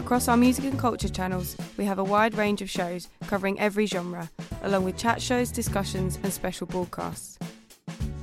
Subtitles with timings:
[0.00, 3.84] Across our music and culture channels, we have a wide range of shows covering every
[3.84, 4.30] genre,
[4.62, 7.38] along with chat shows, discussions, and special broadcasts.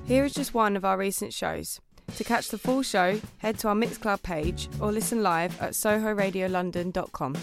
[0.05, 1.79] Here is just one of our recent shows.
[2.15, 7.35] To catch the full show, head to our Mixcloud page or listen live at sohoradiolondon.com.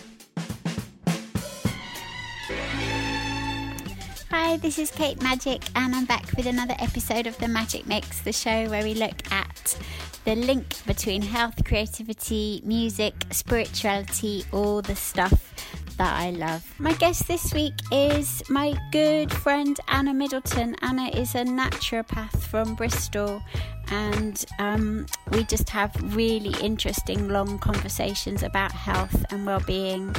[4.30, 8.20] Hi, this is Kate Magic, and I'm back with another episode of the Magic Mix,
[8.20, 9.78] the show where we look at
[10.24, 15.52] the link between health, creativity, music, spirituality, all the stuff
[15.96, 16.64] that I love.
[16.78, 20.76] My guest this week is my good friend Anna Middleton.
[20.82, 23.42] Anna is a naturopath from Bristol,
[23.90, 30.14] and um, we just have really interesting, long conversations about health and well-being.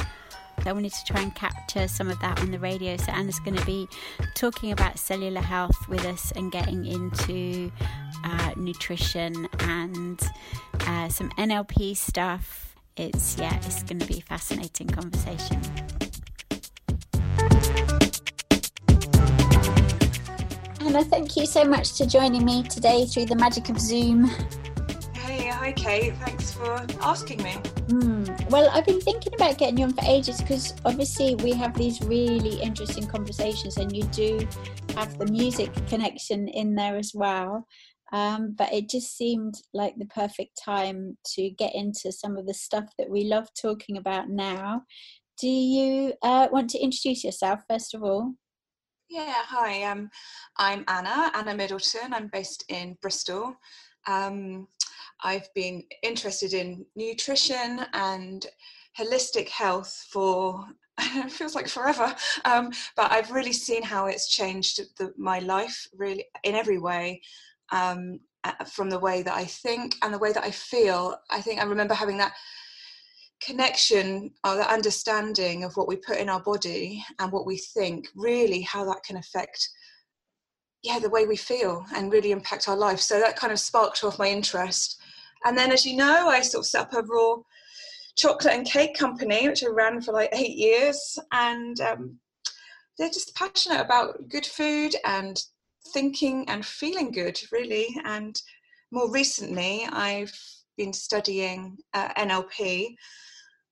[0.66, 2.98] I wanted to try and capture some of that on the radio.
[2.98, 3.88] So Anna's going to be
[4.34, 7.72] talking about cellular health with us and getting into
[8.24, 10.20] uh, nutrition and
[10.82, 12.76] uh, some NLP stuff.
[12.98, 15.62] It's yeah, it's going to be a fascinating conversation.
[20.80, 24.32] Anna, thank you so much for joining me today through the magic of Zoom.
[25.56, 26.18] Hey, hi Kate.
[26.18, 27.54] Thanks for asking me.
[27.88, 28.50] Mm.
[28.50, 32.02] Well, I've been thinking about getting you on for ages because obviously we have these
[32.02, 34.46] really interesting conversations, and you do
[34.98, 37.66] have the music connection in there as well.
[38.12, 42.54] Um, but it just seemed like the perfect time to get into some of the
[42.54, 44.82] stuff that we love talking about now.
[45.40, 48.34] Do you uh, want to introduce yourself first of all?
[49.10, 49.84] Yeah, hi.
[49.84, 50.10] Um,
[50.58, 52.14] I'm Anna, Anna Middleton.
[52.14, 53.56] I'm based in Bristol.
[54.08, 54.68] Um,
[55.26, 58.46] I've been interested in nutrition and
[58.98, 60.66] holistic health for
[61.00, 62.16] it feels like forever
[62.46, 67.22] um, but i've really seen how it's changed the, my life really in every way
[67.74, 68.20] um,
[68.72, 71.18] from the way that i think and the way that i feel.
[71.30, 72.34] I think i remember having that
[73.42, 78.08] connection or that understanding of what we put in our body and what we think
[78.16, 79.70] really how that can affect
[80.84, 83.02] yeah the way we feel and really impact our life.
[83.02, 85.02] So that kind of sparked off my interest
[85.46, 87.36] and then as you know i sort of set up a raw
[88.18, 91.20] chocolate and cake company which i ran for like eight years.
[91.32, 92.18] And um,
[92.98, 95.42] they're just passionate about good food and
[95.94, 97.96] thinking and feeling good really.
[98.06, 98.40] And
[98.92, 100.34] more recently i've
[100.78, 102.96] been studying uh, nlp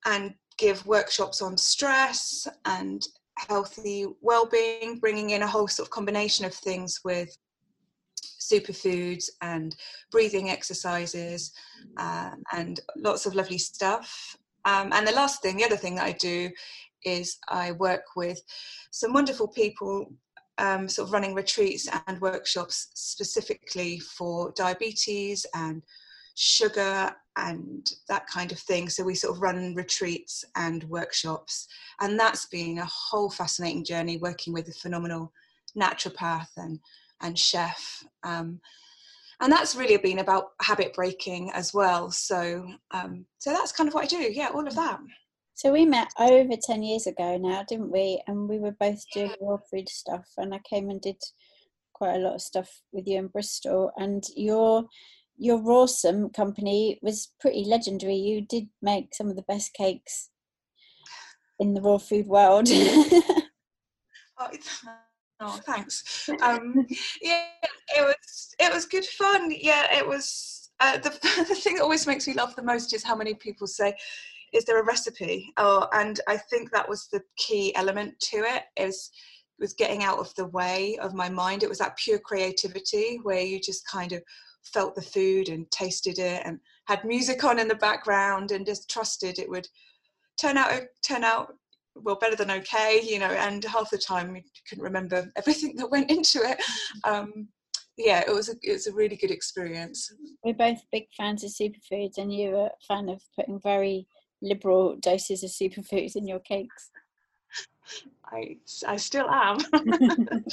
[0.05, 3.01] and give workshops on stress and
[3.37, 7.35] healthy well-being bringing in a whole sort of combination of things with
[8.39, 9.75] superfoods and
[10.11, 11.51] breathing exercises
[11.97, 16.05] um, and lots of lovely stuff um, and the last thing the other thing that
[16.05, 16.49] i do
[17.05, 18.41] is i work with
[18.91, 20.07] some wonderful people
[20.59, 25.81] um, sort of running retreats and workshops specifically for diabetes and
[26.35, 28.89] sugar and that kind of thing.
[28.89, 31.67] So we sort of run retreats and workshops,
[32.01, 35.31] and that's been a whole fascinating journey working with a phenomenal
[35.77, 36.79] naturopath and
[37.23, 38.03] and chef.
[38.23, 38.59] Um,
[39.41, 42.11] and that's really been about habit breaking as well.
[42.11, 44.31] So um, so that's kind of what I do.
[44.31, 44.99] Yeah, all of that.
[45.55, 48.21] So we met over 10 years ago now, didn't we?
[48.27, 51.21] And we were both doing raw food stuff and I came and did
[51.93, 54.85] quite a lot of stuff with you in Bristol and your
[55.37, 58.15] your Rawsome company was pretty legendary.
[58.15, 60.29] You did make some of the best cakes
[61.59, 62.67] in the raw food world.
[62.71, 63.33] oh,
[65.43, 66.29] oh, thanks.
[66.41, 66.85] Um,
[67.21, 67.45] yeah,
[67.95, 69.51] it was it was good fun.
[69.51, 70.69] Yeah, it was.
[70.79, 71.09] Uh, the
[71.47, 73.95] the thing that always makes me laugh the most is how many people say,
[74.53, 78.63] "Is there a recipe?" Oh, and I think that was the key element to it.
[78.77, 79.11] Is
[79.59, 81.63] was getting out of the way of my mind.
[81.63, 84.21] It was that pure creativity where you just kind of
[84.63, 88.89] felt the food and tasted it and had music on in the background and just
[88.89, 89.67] trusted it would
[90.39, 91.53] turn out turn out
[91.95, 95.89] well better than okay you know and half the time you couldn't remember everything that
[95.89, 96.61] went into it
[97.03, 97.47] um,
[97.97, 100.11] yeah it was a, it was a really good experience
[100.43, 104.07] we're both big fans of superfoods and you're a fan of putting very
[104.41, 106.91] liberal doses of superfoods in your cakes
[108.25, 108.57] I,
[108.87, 109.57] I still am.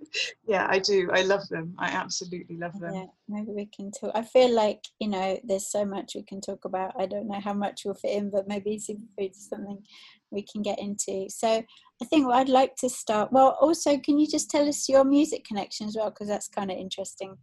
[0.46, 1.10] yeah, I do.
[1.12, 1.74] I love them.
[1.78, 2.94] I absolutely love them.
[2.94, 4.12] Yeah, maybe we can talk.
[4.14, 6.92] I feel like, you know, there's so much we can talk about.
[6.98, 9.82] I don't know how much will fit in, but maybe superfoods is something
[10.30, 11.28] we can get into.
[11.28, 11.62] So
[12.02, 15.04] I think what I'd like to start, well, also, can you just tell us your
[15.04, 16.10] music connection as well?
[16.10, 17.36] Because that's kind of interesting.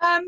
[0.00, 0.24] Um,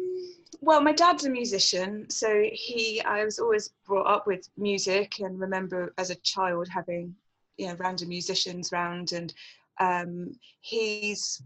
[0.60, 5.38] well, my dad's a musician, so he, I was always brought up with music and
[5.38, 7.14] remember as a child having
[7.58, 9.34] you know random musicians round and
[9.80, 11.42] um, he's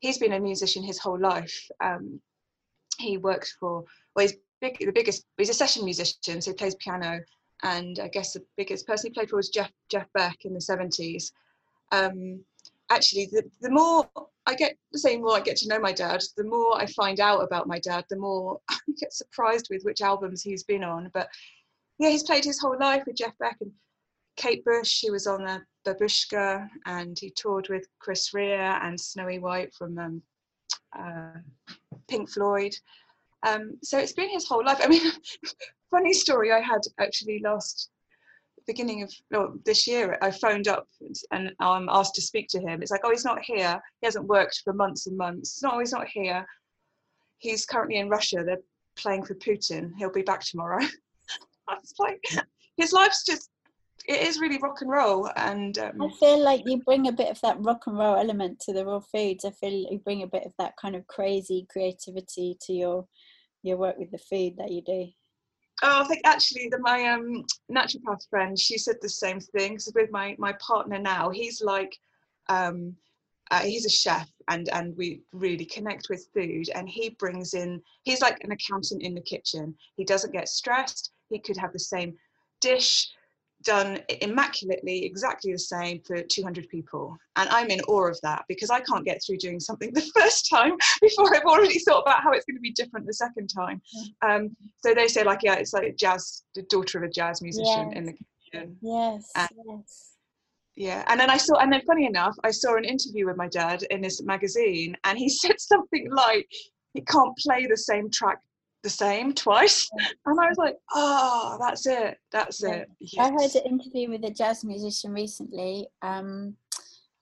[0.00, 2.20] he's been a musician his whole life um,
[2.98, 3.84] he works for
[4.16, 7.20] well he's big, the biggest he's a session musician so he plays piano
[7.62, 10.60] and I guess the biggest person he played for was Jeff Jeff Beck in the
[10.60, 11.32] 70s
[11.92, 12.40] um,
[12.90, 14.08] actually the, the more
[14.46, 17.20] I get the same more I get to know my dad the more I find
[17.20, 21.10] out about my dad the more I get surprised with which albums he's been on
[21.14, 21.28] but
[21.98, 23.72] yeah he's played his whole life with Jeff Beck and
[24.40, 29.38] Kate Bush, he was on the Babooshka, and he toured with Chris Rea and Snowy
[29.38, 30.22] White from um,
[30.98, 31.38] uh,
[32.08, 32.74] Pink Floyd.
[33.46, 34.78] Um, so it's been his whole life.
[34.82, 35.12] I mean,
[35.90, 37.90] funny story I had actually last
[38.66, 40.18] beginning of this year.
[40.22, 40.86] I phoned up
[41.30, 42.82] and I'm um, asked to speak to him.
[42.82, 43.80] It's like, oh, he's not here.
[44.00, 45.62] He hasn't worked for months and months.
[45.62, 46.46] No, he's not here.
[47.38, 48.42] He's currently in Russia.
[48.44, 48.58] They're
[48.96, 49.90] playing for Putin.
[49.96, 50.84] He'll be back tomorrow.
[51.68, 52.22] I was like,
[52.76, 53.50] his life's just
[54.06, 57.30] it is really rock and roll and um, i feel like you bring a bit
[57.30, 60.26] of that rock and roll element to the raw foods i feel you bring a
[60.26, 63.06] bit of that kind of crazy creativity to your
[63.62, 65.06] your work with the food that you do?
[65.82, 70.10] Oh i think actually the, my um naturopath friend she said the same thing with
[70.10, 71.96] my my partner now he's like
[72.48, 72.94] um
[73.50, 77.82] uh, he's a chef and and we really connect with food and he brings in
[78.04, 79.74] he's like an accountant in the kitchen.
[79.96, 81.10] He doesn't get stressed.
[81.28, 82.14] He could have the same
[82.60, 83.08] dish
[83.62, 87.16] done immaculately exactly the same for 200 people.
[87.36, 90.48] And i'm in awe of that because i can't get through doing something the first
[90.50, 93.80] time before i've already thought about how it's going to be different the second time.
[94.22, 97.90] Um, so they say like yeah it's like jazz the daughter of a jazz musician
[97.90, 97.96] yes.
[97.96, 98.76] in the kitchen.
[98.80, 100.06] Yes and, yes.
[100.76, 103.48] Yeah and then i saw and then funny enough i saw an interview with my
[103.48, 106.48] dad in this magazine and he said something like
[106.94, 108.38] he can't play the same track
[108.82, 109.88] the same twice.
[110.26, 112.88] And i was like oh that's it that's it.
[113.00, 113.26] Yes.
[113.26, 116.56] i heard an interview with a jazz musician recently um,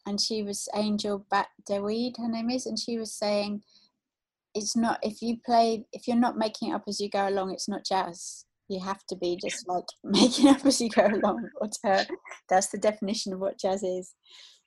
[0.07, 3.63] and she was Angel Bat Dawid, her name is and she was saying
[4.55, 7.53] it's not if you play if you're not making it up as you go along
[7.53, 8.45] it's not jazz.
[8.69, 11.49] You have to be just like making up as you go along.
[12.49, 14.15] That's the definition of what jazz is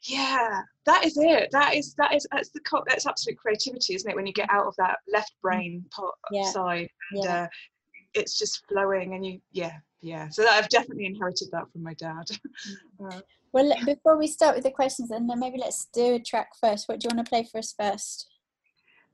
[0.04, 4.16] yeah that is it that is that is that's the that's absolute creativity isn't it
[4.16, 5.42] when you get out of that left mm.
[5.42, 6.50] brain part yeah.
[6.50, 7.44] side and yeah.
[7.44, 7.48] uh,
[8.14, 11.94] it's just flowing and you yeah yeah so that i've definitely inherited that from my
[11.96, 12.26] dad
[13.00, 13.14] mm.
[13.14, 13.22] uh,
[13.54, 16.90] well before we start with the questions and then maybe let's do a track first
[16.90, 18.28] what do you want to play for us first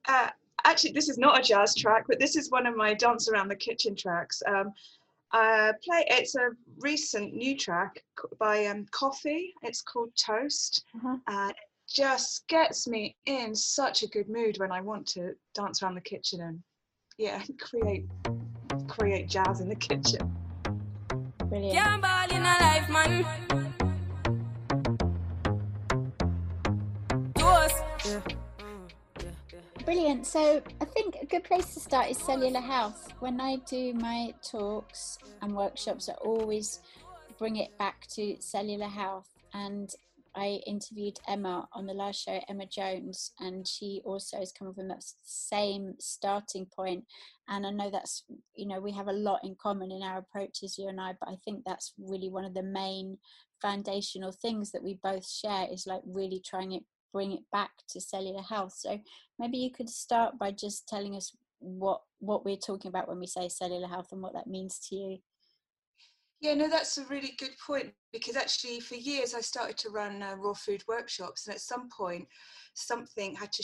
[0.07, 0.29] uh,
[0.63, 3.49] actually this is not a jazz track but this is one of my dance around
[3.49, 4.71] the kitchen tracks um,
[5.31, 6.05] uh, play.
[6.09, 8.03] It's a recent new track
[8.39, 9.53] by um, Koffee.
[9.61, 10.83] It's called Toast.
[10.95, 11.17] Uh-huh.
[11.27, 11.55] Uh, it
[11.87, 16.01] just gets me in such a good mood when I want to dance around the
[16.01, 16.61] kitchen and
[17.17, 18.05] yeah, create
[18.87, 20.35] create jazz in the kitchen.
[21.45, 21.73] Brilliant.
[21.73, 23.25] Yeah, ball in a life, man.
[28.05, 28.21] Yeah.
[29.87, 30.27] Brilliant.
[30.27, 33.13] So I think a good place to start is cellular health.
[33.21, 36.81] When I do my talks and workshops, I always
[37.39, 39.29] bring it back to cellular health.
[39.53, 39.89] And
[40.35, 44.89] I interviewed Emma on the last show, Emma Jones, and she also is coming from
[44.89, 47.05] that same starting point.
[47.47, 50.77] And I know that's, you know, we have a lot in common in our approaches,
[50.77, 53.19] you and I, but I think that's really one of the main
[53.61, 56.83] foundational things that we both share is like really trying it
[57.13, 58.73] bring it back to cellular health.
[58.77, 58.99] So
[59.39, 63.27] maybe you could start by just telling us what what we're talking about when we
[63.27, 65.17] say cellular health and what that means to you.
[66.39, 70.21] Yeah, no, that's a really good point because actually, for years, I started to run
[70.21, 72.27] uh, raw food workshops, and at some point,
[72.75, 73.63] something had to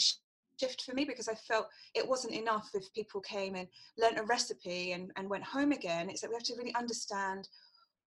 [0.60, 4.24] shift for me because I felt it wasn't enough if people came and learnt a
[4.24, 6.10] recipe and, and went home again.
[6.10, 7.48] It's that we have to really understand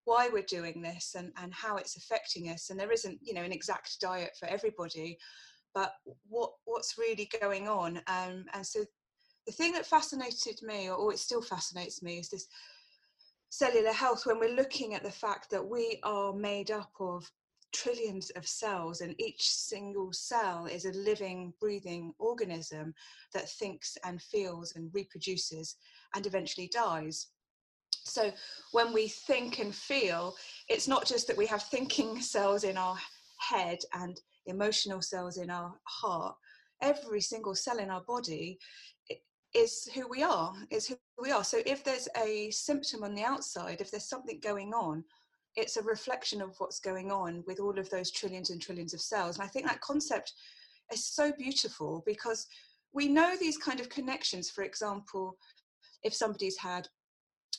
[0.08, 2.70] why we're doing this and, and how it's affecting us.
[2.70, 5.18] And there isn't, you know, an exact diet for everybody,
[5.74, 5.92] but
[6.28, 7.98] what what's really going on.
[8.06, 8.80] Um, and so
[9.46, 12.48] the thing that fascinated me, or it still fascinates me, is this
[13.50, 17.30] cellular health when we're looking at the fact that we are made up of
[17.74, 22.94] trillions of cells and each single cell is a living breathing organism
[23.34, 25.76] that thinks and feels and reproduces
[26.14, 27.26] and eventually dies
[28.08, 28.32] So
[28.72, 30.34] when we think and feel,
[30.68, 32.96] it's not just that we have thinking cells in our
[33.38, 36.34] head and emotional cells in our heart.
[36.82, 38.58] Every single cell in our body
[39.54, 41.44] is who we are, is who we are.
[41.44, 45.04] So if there's a symptom on the outside, if there's something going on,
[45.56, 49.00] it's a reflection of what's going on with all of those trillions and trillions of
[49.00, 49.36] cells.
[49.36, 50.34] And I think that concept
[50.92, 52.46] is so beautiful because
[52.92, 54.50] we know these kind of connections.
[54.50, 55.36] For example,
[56.02, 56.88] if somebody's had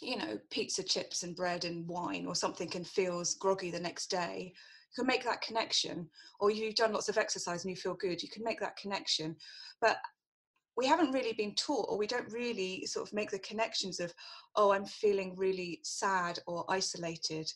[0.01, 4.09] you know pizza chips and bread and wine or something and feels groggy the next
[4.09, 4.53] day.
[4.95, 8.23] You can make that connection or you've done lots of exercise and you feel good
[8.23, 9.35] you can make that connection.
[9.81, 9.97] But
[10.77, 14.13] we haven't really been taught or we don't really sort of make the connections of
[14.55, 17.51] oh i'm feeling really sad or isolated.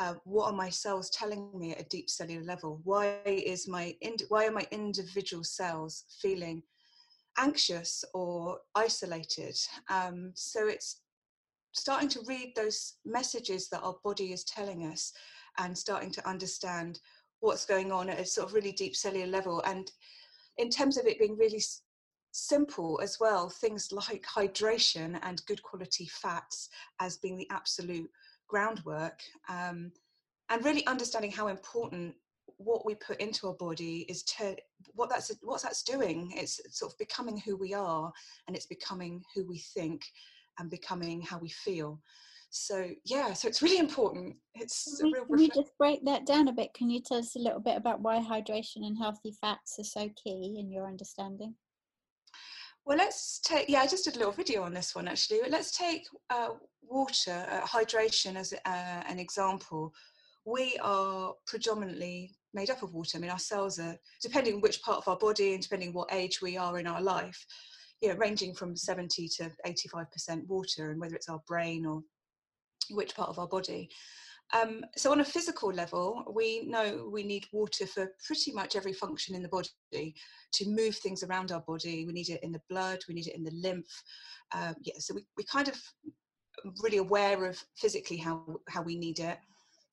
[0.00, 2.80] Uh, what are my cells telling me at a deep cellular level?
[2.82, 6.64] Why is my ind- why are my individual cells feeling
[7.38, 9.56] anxious or isolated?
[9.88, 11.03] Um, so it's
[11.74, 15.12] starting to read those messages that our body is telling us
[15.58, 17.00] and starting to understand
[17.40, 19.60] what's going on at a sort of really deep cellular level.
[19.66, 19.90] And
[20.56, 21.62] in terms of it being really
[22.32, 26.68] simple as well things like hydration and good quality fats
[27.00, 28.10] as being the absolute
[28.48, 29.92] groundwork um,
[30.50, 32.12] and really understanding how important
[32.56, 34.56] what we put into our body is to
[34.94, 36.32] what that's what that's doing.
[36.34, 38.12] It's sort of becoming who we are
[38.46, 40.04] and it's becoming who we think
[40.58, 42.00] and becoming how we feel.
[42.50, 44.36] So yeah so it's really important.
[44.54, 46.72] It's can, a real can you just break that down a bit?
[46.74, 50.08] Can you tell us a little bit about why hydration and healthy fats are so
[50.22, 51.54] key in your understanding?
[52.86, 55.40] Well let's take yeah i just did a little video on this one actually.
[55.42, 56.50] But let's take uh,
[56.82, 59.92] water uh, hydration as uh, an example.
[60.44, 63.18] We are predominantly made up of water.
[63.18, 66.40] I mean our cells are depending which part of our body and depending what age
[66.40, 67.44] we are in our life
[68.04, 72.02] you know, ranging from 70 to 85% water, and whether it's our brain or
[72.90, 73.88] which part of our body.
[74.52, 78.92] Um, so, on a physical level, we know we need water for pretty much every
[78.92, 80.14] function in the body
[80.52, 82.04] to move things around our body.
[82.04, 84.02] We need it in the blood, we need it in the lymph.
[84.52, 85.80] Um, yeah, so we, we kind of
[86.82, 89.38] really aware of physically how, how we need it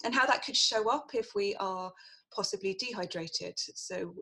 [0.03, 1.91] and how that could show up if we are
[2.35, 3.53] possibly dehydrated.
[3.57, 4.13] So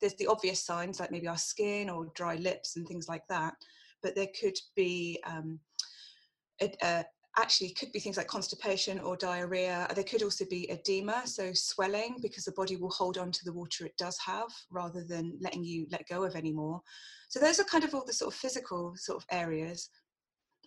[0.00, 3.54] there's the obvious signs like maybe our skin or dry lips and things like that,
[4.02, 5.58] but there could be um,
[7.38, 9.86] actually could be things like constipation or diarrhea.
[9.94, 13.52] There could also be edema, so swelling, because the body will hold on to the
[13.52, 16.80] water it does have rather than letting you let go of anymore.
[17.28, 19.88] So those are kind of all the sort of physical sort of areas.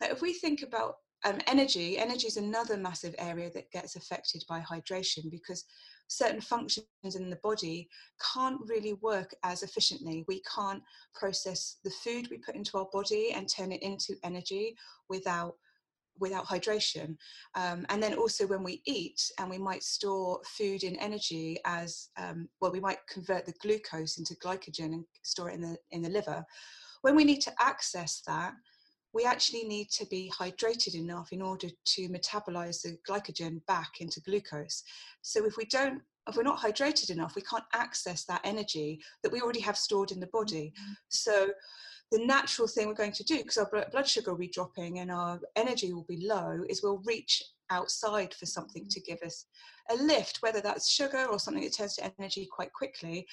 [0.02, 4.60] If we think about um, energy, energy is another massive area that gets affected by
[4.62, 5.66] hydration because
[6.08, 6.86] certain functions
[7.16, 7.88] in the body
[8.34, 10.26] can't really work as efficiently.
[10.28, 14.76] We can't process the food we put into our body and turn it into energy
[15.10, 15.56] without
[16.20, 17.16] without hydration.
[17.56, 22.10] Um, and then also when we eat and we might store food in energy as
[22.18, 26.02] um, well, we might convert the glucose into glycogen and store it in the in
[26.02, 26.46] the liver.
[27.02, 28.54] When we need to access that,
[29.14, 34.22] we actually need to be hydrated enough in order to metabolize the glycogen back into
[34.22, 34.84] glucose.
[35.22, 39.32] So if we don't, if we're not hydrated enough, we can't access that energy that
[39.32, 40.74] we already have stored in the body.
[40.80, 40.94] Mm-hmm.
[41.10, 41.50] So
[42.12, 45.12] the natural thing we're going to do, because our blood sugar will be dropping and
[45.12, 49.46] our energy will be low, is we'll reach outside for something to give us
[49.90, 53.26] a lift, whether that's sugar or something that turns to energy quite quickly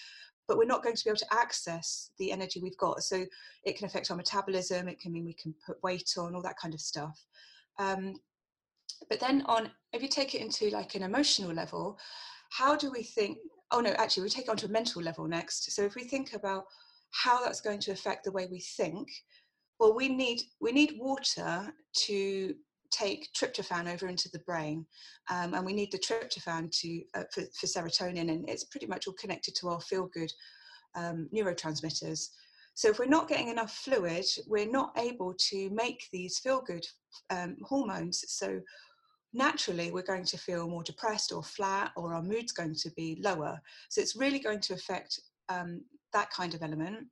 [0.48, 3.02] but we're not going to be able to access the energy we've got.
[3.02, 3.24] So
[3.64, 4.88] it can affect our metabolism.
[4.88, 7.22] It can mean we can put weight on, all that kind of stuff.
[7.78, 8.14] Um,
[9.10, 11.98] but then on, if you take it into like an emotional level,
[12.50, 13.38] how do we think?
[13.70, 15.70] Oh no, actually, we take it onto a mental level next.
[15.72, 16.64] So if we think about
[17.10, 19.08] how that's going to affect the way we think,
[19.78, 21.72] well, we need we need water
[22.06, 22.54] to
[22.90, 24.86] take tryptophan over into the brain,
[25.30, 29.06] um, and we need the tryptophan to uh, for, for, serotonin, and it's pretty much
[29.06, 30.32] all connected to our feel good
[30.94, 32.28] um, neurotransmitters.
[32.74, 36.86] So if we're not getting enough fluid, we're not able to make these feel good
[37.30, 38.24] um, hormones.
[38.28, 38.60] So
[39.32, 43.20] naturally, we're going to feel more depressed or flat, or our mood's going to be
[43.20, 43.60] lower.
[43.88, 45.18] So it's really going to affect
[45.48, 47.08] um, that kind of element.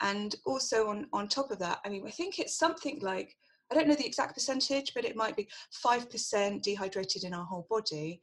[0.00, 3.36] And also on, on top of that, I mean, I think it's something like
[3.70, 5.48] I don't know the exact percentage, but it might be
[5.84, 8.20] 5% dehydrated in our whole body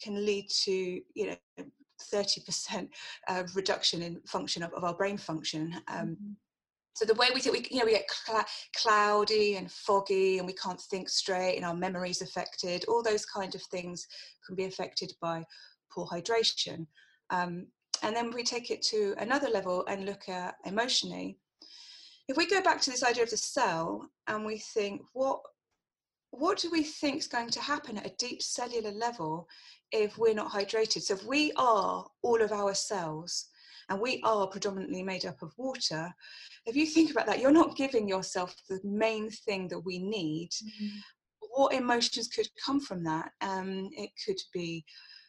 [0.00, 1.64] can lead to, you know,
[2.12, 2.88] 30%
[3.28, 5.74] uh, reduction in function of, of, our brain function.
[5.88, 6.32] Um, mm-hmm.
[6.94, 8.44] So the way we think, we, you know, we get cl-
[8.76, 12.84] cloudy and foggy and we can't think straight and our memory's affected.
[12.86, 14.06] All those kind of things
[14.46, 15.44] can be affected by
[15.92, 16.86] poor hydration.
[17.30, 17.66] Um,
[18.02, 21.38] and then we take it to another level and look at emotionally
[22.28, 25.40] if we go back to this idea of the cell and we think what
[26.36, 29.46] what do we think is going to happen at a deep cellular level
[29.92, 31.02] if we're not hydrated?
[31.02, 33.48] So, if we are all of our cells
[33.88, 36.12] and we are predominantly made up of water,
[36.66, 40.50] if you think about that, you're not giving yourself the main thing that we need.
[40.50, 40.98] Mm-hmm.
[41.52, 43.30] What emotions could come from that?
[43.40, 44.84] Um, it could be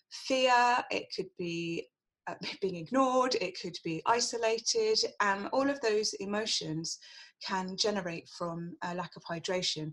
[0.10, 1.88] fear, it could be
[2.28, 7.00] uh, being ignored, it could be isolated, and all of those emotions
[7.44, 9.92] can generate from a lack of hydration.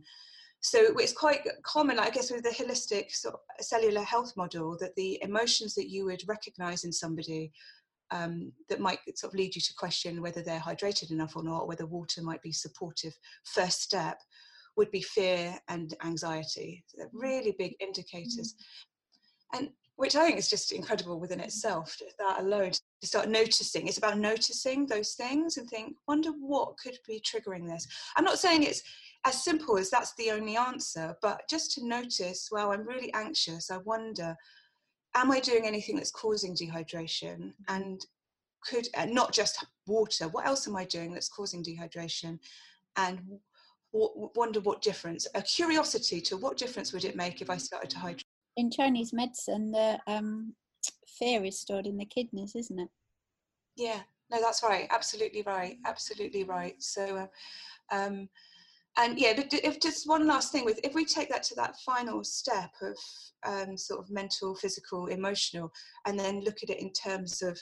[0.60, 4.94] So it's quite common, I guess, with the holistic sort of cellular health model that
[4.94, 7.52] the emotions that you would recognize in somebody
[8.12, 11.66] um, that might sort of lead you to question whether they're hydrated enough or not,
[11.66, 14.20] whether water might be supportive first step,
[14.76, 16.84] would be fear and anxiety.
[16.94, 18.54] They're really big indicators.
[18.54, 19.58] Mm.
[19.58, 21.44] And which I think is just incredible within mm.
[21.44, 23.86] itself, that alone, to start noticing.
[23.86, 27.86] It's about noticing those things and think, wonder what could be triggering this.
[28.16, 28.82] I'm not saying it's
[29.24, 33.70] as simple as that's the only answer, but just to notice, well, I'm really anxious.
[33.70, 34.34] I wonder,
[35.14, 37.38] am I doing anything that's causing dehydration?
[37.38, 37.52] Mm.
[37.68, 38.06] And
[38.64, 42.38] could uh, not just water, what else am I doing that's causing dehydration?
[42.96, 43.18] And
[43.92, 47.60] w- wonder what difference, a curiosity to what difference would it make if I mm.
[47.60, 48.24] started to hydrate?
[48.56, 50.54] In Chinese medicine, the um,
[51.18, 52.88] fear is stored in the kidneys, isn't it?
[53.76, 54.86] Yeah, no, that's right.
[54.90, 55.78] Absolutely right.
[55.86, 56.74] Absolutely right.
[56.82, 58.28] So, uh, um,
[58.98, 61.76] and yeah but if just one last thing with if we take that to that
[61.84, 62.96] final step of
[63.46, 65.72] um, sort of mental physical emotional
[66.06, 67.58] and then look at it in terms of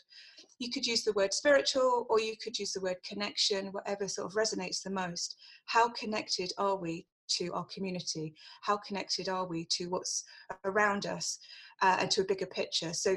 [0.59, 4.27] you could use the word spiritual or you could use the word connection whatever sort
[4.27, 9.65] of resonates the most how connected are we to our community how connected are we
[9.65, 10.25] to what's
[10.65, 11.39] around us
[11.83, 13.17] uh, and to a bigger picture so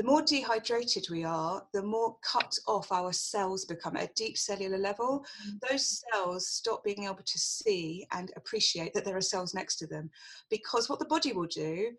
[0.00, 4.38] the more dehydrated we are, the more cut off our cells become at a deep
[4.38, 5.26] cellular level.
[5.46, 5.68] Mm.
[5.68, 9.86] Those cells stop being able to see and appreciate that there are cells next to
[9.86, 10.08] them.
[10.48, 11.90] Because what the body will do,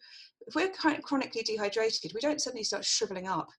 [0.48, 0.72] if we're
[1.04, 3.50] chronically dehydrated, we don't suddenly start shriveling up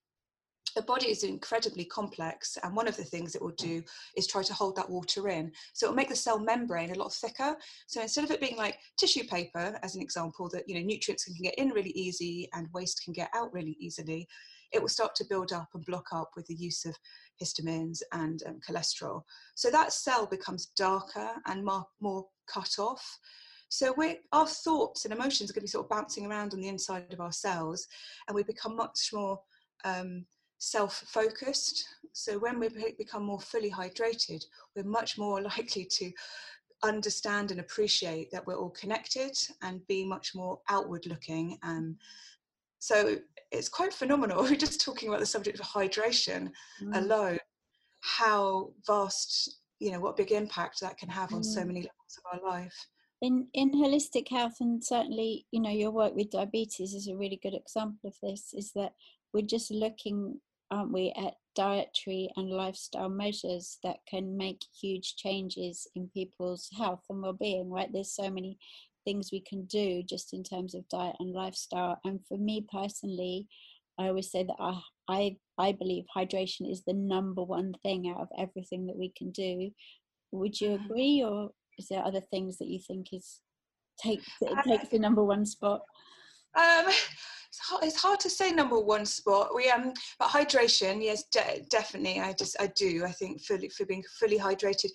[0.75, 3.83] the body is incredibly complex and one of the things it will do
[4.17, 5.51] is try to hold that water in.
[5.73, 7.55] So it'll make the cell membrane a lot thicker.
[7.87, 11.25] So instead of it being like tissue paper as an example that you know nutrients
[11.25, 14.27] can get in really easy and waste can get out really easily
[14.73, 16.97] it will start to build up and block up with the use of
[17.41, 19.21] histamines and um, cholesterol.
[19.55, 23.19] So that cell becomes darker and more, more cut off.
[23.69, 23.95] So
[24.31, 27.11] our thoughts and emotions are going to be sort of bouncing around on the inside
[27.11, 27.87] of our cells,
[28.27, 29.39] and we become much more
[29.83, 30.25] um,
[30.63, 31.85] self-focused.
[32.13, 34.43] So when we become more fully hydrated,
[34.75, 36.11] we're much more likely to
[36.83, 41.57] understand and appreciate that we're all connected and be much more outward looking.
[41.63, 41.97] Um,
[42.79, 43.17] so
[43.51, 44.43] it's quite phenomenal.
[44.43, 46.97] We're just talking about the subject of hydration mm.
[46.97, 47.39] alone,
[48.01, 51.45] how vast, you know, what big impact that can have on mm.
[51.45, 52.75] so many levels of our life.
[53.21, 57.39] In, in holistic health and certainly you know your work with diabetes is a really
[57.41, 58.91] good example of this is that
[59.33, 65.87] we're just looking aren't we, at dietary and lifestyle measures that can make huge changes
[65.95, 67.89] in people's health and well-being right?
[67.91, 68.57] There's so many
[69.05, 71.99] things we can do just in terms of diet and lifestyle.
[72.05, 73.47] And for me personally
[73.99, 78.21] i always say that i i, I believe hydration is the number one thing out
[78.21, 79.71] of everything that we can do.
[80.31, 83.39] Would you agree or is there other things that you think is
[83.99, 85.81] take it takes the number one spot?
[86.55, 86.85] Um
[87.53, 89.53] it's hard, it's hard to say number one spot.
[89.53, 92.19] We um, but hydration, yes, de- definitely.
[92.19, 93.03] I just I do.
[93.05, 94.89] I think fully for being fully hydrated,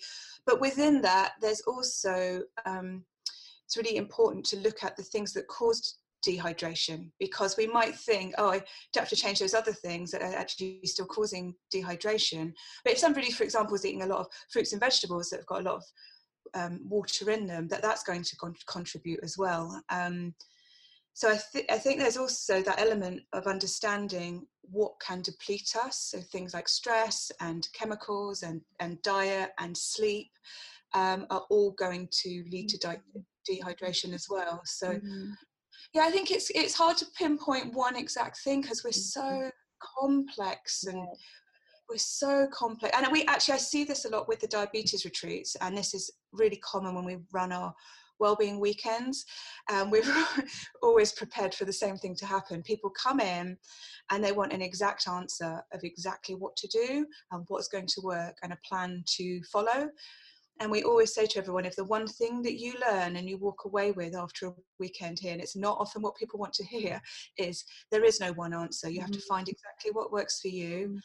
[0.45, 3.05] but within that, there's also um,
[3.63, 8.35] it's really important to look at the things that caused dehydration because we might think,
[8.37, 12.51] oh, I don't have to change those other things that are actually still causing dehydration.
[12.83, 15.45] But if somebody, for example, is eating a lot of fruits and vegetables that have
[15.45, 15.83] got a lot of
[16.55, 19.81] um, water in them, that that's going to con- contribute as well.
[19.89, 20.33] Um,
[21.13, 26.09] so I, th- I think there's also that element of understanding what can deplete us
[26.11, 30.29] so things like stress and chemicals and, and diet and sleep
[30.93, 33.01] um, are all going to lead to di-
[33.49, 35.31] dehydration as well so mm-hmm.
[35.93, 39.49] yeah i think it's it's hard to pinpoint one exact thing because we're so mm-hmm.
[39.99, 41.07] complex and
[41.89, 45.55] we're so complex and we actually i see this a lot with the diabetes retreats
[45.61, 47.73] and this is really common when we run our
[48.19, 49.25] wellbeing weekends.
[49.71, 50.09] Um, we've
[50.83, 52.61] always prepared for the same thing to happen.
[52.61, 53.57] People come in
[54.11, 58.01] and they want an exact answer of exactly what to do and what's going to
[58.01, 59.89] work and a plan to follow.
[60.61, 63.37] And we always say to everyone if the one thing that you learn and you
[63.37, 66.65] walk away with after a weekend here, and it's not often what people want to
[66.65, 67.01] hear,
[67.37, 68.89] is there is no one answer.
[68.89, 69.33] You have to mm-hmm.
[69.33, 70.99] find exactly what works for you.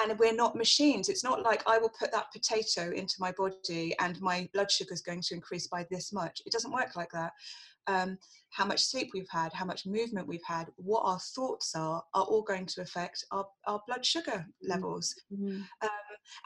[0.00, 1.08] And we're not machines.
[1.08, 4.92] It's not like I will put that potato into my body and my blood sugar
[4.92, 6.40] is going to increase by this much.
[6.46, 7.32] It doesn't work like that.
[7.86, 8.16] Um,
[8.50, 12.24] how much sleep we've had, how much movement we've had, what our thoughts are, are
[12.24, 15.14] all going to affect our, our blood sugar levels.
[15.30, 15.60] Mm-hmm.
[15.82, 15.90] Um,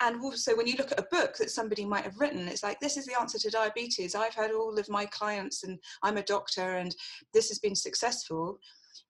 [0.00, 2.80] and also, when you look at a book that somebody might have written, it's like,
[2.80, 4.16] this is the answer to diabetes.
[4.16, 6.92] I've had all of my clients, and I'm a doctor, and
[7.32, 8.58] this has been successful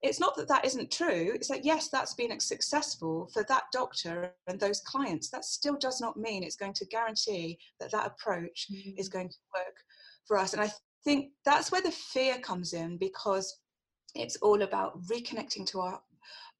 [0.01, 1.31] it's not that that isn't true.
[1.33, 5.29] It's like, yes, that's been successful for that doctor and those clients.
[5.29, 8.97] That still does not mean it's going to guarantee that that approach mm-hmm.
[8.97, 9.75] is going to work
[10.25, 10.53] for us.
[10.53, 10.71] And I
[11.03, 13.57] think that's where the fear comes in because
[14.15, 16.01] it's all about reconnecting to our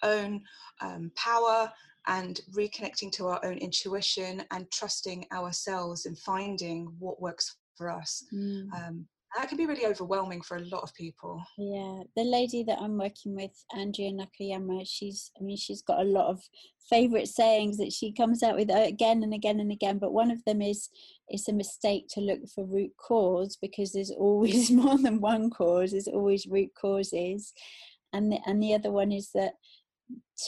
[0.03, 0.41] own
[0.81, 1.71] um, power
[2.07, 8.23] and reconnecting to our own intuition and trusting ourselves and finding what works for us.
[8.33, 8.73] Mm.
[8.73, 9.05] Um,
[9.37, 11.43] that can be really overwhelming for a lot of people.
[11.57, 16.03] Yeah, the lady that I'm working with, Andrea Nakayama, she's, I mean, she's got a
[16.03, 16.41] lot of
[16.89, 19.99] favorite sayings that she comes out with again and again and again.
[19.99, 20.89] But one of them is,
[21.27, 25.91] it's a mistake to look for root cause because there's always more than one cause.
[25.91, 27.53] There's always root causes,
[28.13, 29.53] and the, and the other one is that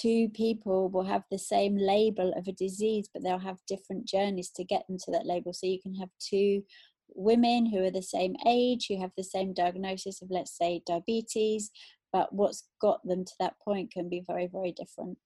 [0.01, 4.49] two people will have the same label of a disease, but they'll have different journeys
[4.55, 5.53] to get them to that label.
[5.53, 6.63] So you can have two
[7.15, 11.71] women who are the same age, who have the same diagnosis of, let's say, diabetes,
[12.11, 15.17] but what's got them to that point can be very, very different.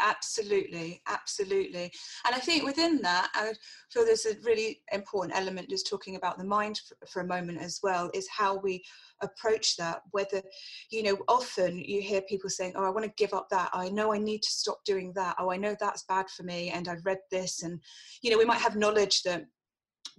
[0.00, 1.90] Absolutely, absolutely.
[2.24, 3.52] And I think within that, I
[3.92, 7.60] feel there's a really important element just talking about the mind for, for, a moment
[7.60, 8.84] as well, is how we
[9.22, 10.02] approach that.
[10.12, 10.42] Whether,
[10.90, 13.70] you know, often you hear people saying, Oh, I want to give up that.
[13.72, 15.34] I know I need to stop doing that.
[15.38, 16.70] Oh, I know that's bad for me.
[16.70, 17.62] And I've read this.
[17.62, 17.80] And,
[18.22, 19.46] you know, we might have knowledge that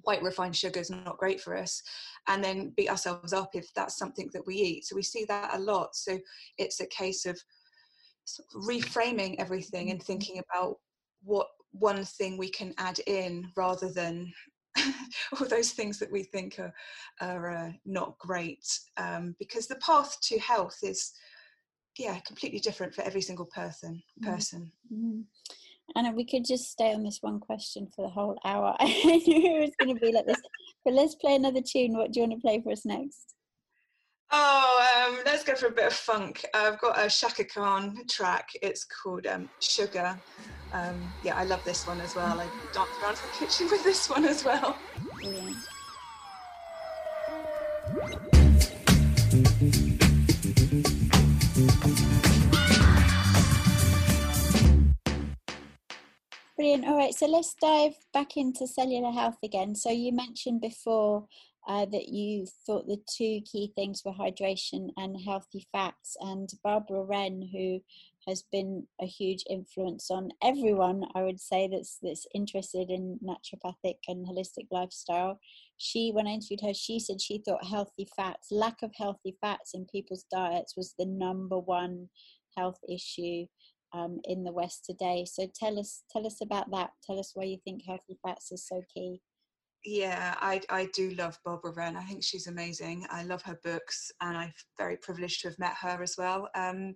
[0.01, 1.81] white refined sugar is not great for us
[2.27, 5.55] and then beat ourselves up if that's something that we eat so we see that
[5.55, 6.17] a lot so
[6.57, 7.39] it's a case of,
[8.25, 10.05] sort of reframing everything and mm-hmm.
[10.05, 10.77] thinking about
[11.23, 14.31] what one thing we can add in rather than
[15.39, 16.73] all those things that we think are,
[17.21, 18.65] are uh, not great
[18.97, 21.13] um, because the path to health is
[21.97, 24.31] yeah completely different for every single person mm-hmm.
[24.31, 25.21] person mm-hmm.
[25.95, 28.75] Anna, we could just stay on this one question for the whole hour.
[28.79, 30.41] I knew it was going to be like this.
[30.83, 31.97] But let's play another tune.
[31.97, 33.35] What do you want to play for us next?
[34.29, 36.45] Oh, um, let's go for a bit of funk.
[36.53, 38.49] I've got a Chaka Khan track.
[38.61, 40.19] It's called um, Sugar.
[40.73, 42.39] Um, yeah, I love this one as well.
[42.39, 44.77] I dance around the kitchen with this one as well.
[45.13, 45.55] Brilliant.
[56.57, 56.85] Brilliant.
[56.85, 59.75] All right, so let's dive back into cellular health again.
[59.75, 61.27] So you mentioned before
[61.67, 66.17] uh, that you thought the two key things were hydration and healthy fats.
[66.19, 67.81] And Barbara Wren, who
[68.27, 73.97] has been a huge influence on everyone, I would say that's that's interested in naturopathic
[74.07, 75.39] and holistic lifestyle.
[75.77, 79.75] She, when I interviewed her, she said she thought healthy fats, lack of healthy fats
[79.75, 82.09] in people's diets, was the number one
[82.57, 83.45] health issue
[83.93, 85.25] um, in the West today.
[85.25, 86.91] So tell us tell us about that.
[87.05, 89.21] Tell us why you think healthy fats is so key.
[89.85, 91.95] Yeah, I, I do love Barbara Wren.
[91.95, 93.05] I think she's amazing.
[93.09, 96.49] I love her books, and I'm very privileged to have met her as well.
[96.55, 96.95] Um,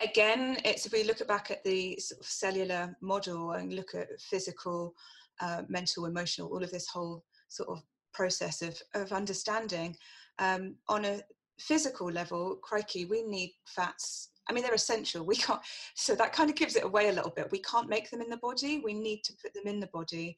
[0.00, 4.08] again, it's if we look back at the sort of cellular model and look at
[4.20, 4.94] physical,
[5.40, 7.82] uh, mental, emotional, all of this whole sort of
[8.14, 9.96] process of, of understanding
[10.38, 11.20] um, on a
[11.60, 15.24] physical level, crikey, we need fats I mean, they're essential.
[15.24, 15.60] We can't,
[15.94, 17.52] so that kind of gives it away a little bit.
[17.52, 18.80] We can't make them in the body.
[18.84, 20.36] We need to put them in the body.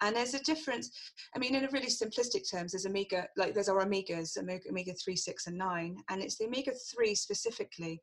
[0.00, 0.90] And there's a difference.
[1.34, 4.94] I mean, in a really simplistic terms, there's omega, like there's our omegas, omega, omega
[4.94, 5.96] 3, 6, and 9.
[6.10, 8.00] And it's the omega 3 specifically.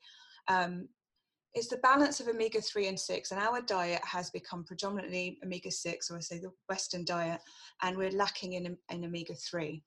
[0.47, 0.87] Um,
[1.53, 3.31] it's the balance of omega 3 and 6.
[3.31, 7.41] And our diet has become predominantly omega 6, or I say the Western diet,
[7.81, 9.83] and we're lacking in, in omega 3.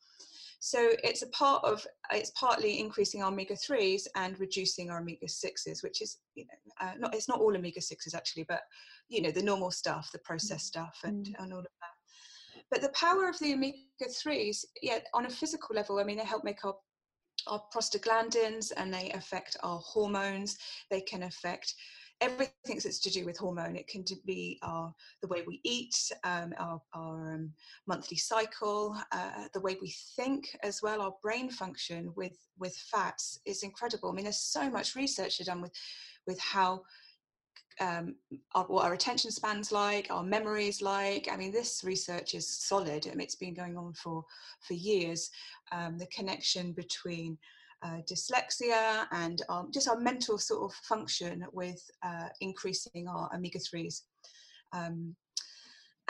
[0.64, 5.26] So it's a part of it's partly increasing our omega threes and reducing our omega
[5.26, 8.60] sixes, which is you know uh, not it's not all omega sixes actually, but
[9.08, 10.68] you know the normal stuff, the processed mm.
[10.68, 11.32] stuff, and mm.
[11.40, 12.62] and all of that.
[12.70, 13.76] But the power of the omega
[14.08, 16.76] threes, yeah, on a physical level, I mean, they help make our
[17.48, 20.58] our prostaglandins and they affect our hormones.
[20.92, 21.74] They can affect
[22.22, 23.76] everything that's to do with hormone.
[23.76, 27.52] It can be our the way we eat, um, our, our um,
[27.86, 31.02] monthly cycle, uh, the way we think as well.
[31.02, 34.10] Our brain function with with fats is incredible.
[34.10, 35.72] I mean, there's so much research done with
[36.26, 36.82] with how
[37.80, 38.14] um,
[38.54, 41.28] our, what our attention spans like, our memories like.
[41.32, 43.06] I mean, this research is solid.
[43.06, 44.24] I mean, it's been going on for
[44.60, 45.30] for years.
[45.72, 47.38] Um, the connection between
[47.82, 53.58] uh, dyslexia and um, just our mental sort of function with uh, increasing our omega
[53.58, 54.02] 3s.
[54.72, 55.14] Um,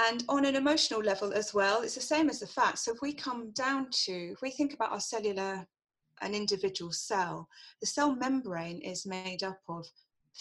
[0.09, 2.79] and on an emotional level as well, it's the same as the fat.
[2.79, 5.67] So if we come down to, if we think about our cellular,
[6.23, 7.49] an individual cell,
[7.81, 9.87] the cell membrane is made up of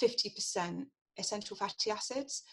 [0.02, 0.86] 50%
[1.17, 2.44] essential fatty acids.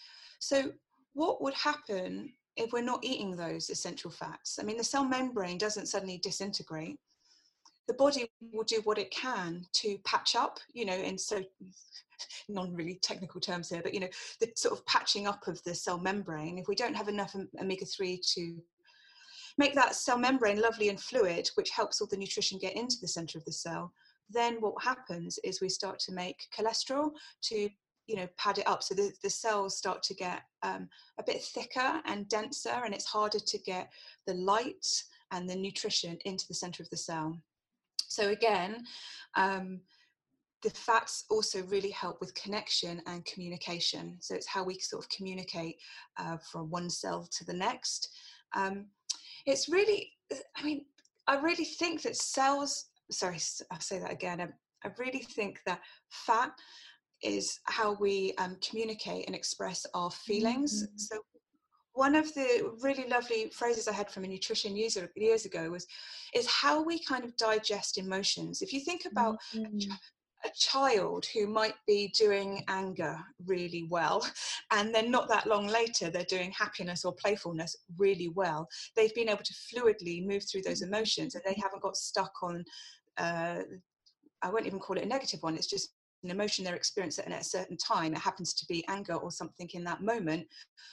[0.40, 0.72] So
[1.14, 4.58] what would happen if we're not eating those essential fats?
[4.60, 6.98] I mean, the cell membrane doesn't suddenly disintegrate.
[7.88, 11.42] The body will do what it can to patch up, you know, in so
[12.48, 14.09] non really technical terms here, but you know,
[14.40, 16.59] the sort of patching up of the cell membrane.
[16.59, 18.57] If we don't have enough omega 3 to
[19.57, 23.09] make that cell membrane lovely and fluid, which helps all the nutrition get into the
[23.09, 23.92] center of the cell,
[24.31, 27.11] then what happens is we start to make cholesterol
[27.42, 27.68] to
[28.07, 31.42] you know pad it up so the, the cells start to get um, a bit
[31.42, 33.90] thicker and denser and it's harder to get
[34.27, 37.38] the light and the nutrition into the center of the cell
[38.08, 38.84] so again
[39.36, 39.80] um,
[40.62, 44.16] the fats also really help with connection and communication.
[44.20, 45.76] So it's how we sort of communicate
[46.16, 48.08] uh, from one cell to the next.
[48.54, 48.86] Um,
[49.46, 50.12] it's really,
[50.56, 50.84] I mean,
[51.26, 53.38] I really think that cells, sorry,
[53.70, 54.40] I'll say that again.
[54.40, 54.52] I, um,
[54.84, 56.52] I really think that fat
[57.22, 60.84] is how we um, communicate and express our feelings.
[60.84, 60.96] Mm-hmm.
[60.96, 61.18] So
[61.98, 65.87] one of the really lovely phrases I had from a nutrition user years ago was,
[66.32, 68.62] is how we kind of digest emotions.
[68.62, 69.92] If you think about mm-hmm
[70.44, 74.24] a child who might be doing anger really well
[74.70, 79.28] and then not that long later they're doing happiness or playfulness really well they've been
[79.28, 82.64] able to fluidly move through those emotions and they haven't got stuck on
[83.16, 83.62] uh,
[84.42, 87.40] i won't even call it a negative one it's just an emotion they're experiencing at
[87.40, 88.12] a certain time.
[88.12, 90.46] It happens to be anger or something in that moment,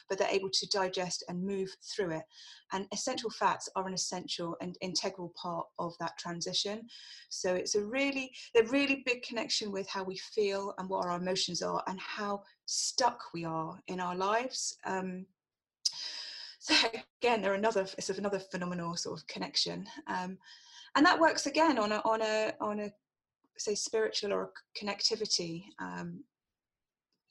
[0.09, 2.23] but they're able to digest and move through it.
[2.71, 6.87] And essential fats are an essential and integral part of that transition.
[7.29, 11.17] So it's a really, a really big connection with how we feel and what our
[11.17, 14.77] emotions are and how stuck we are in our lives.
[14.85, 15.25] Um,
[16.59, 16.73] so
[17.21, 19.85] again, they're another, it's another phenomenal sort of connection.
[20.07, 20.37] Um,
[20.95, 22.89] and that works again on a on a on a
[23.57, 26.23] say spiritual or connectivity um,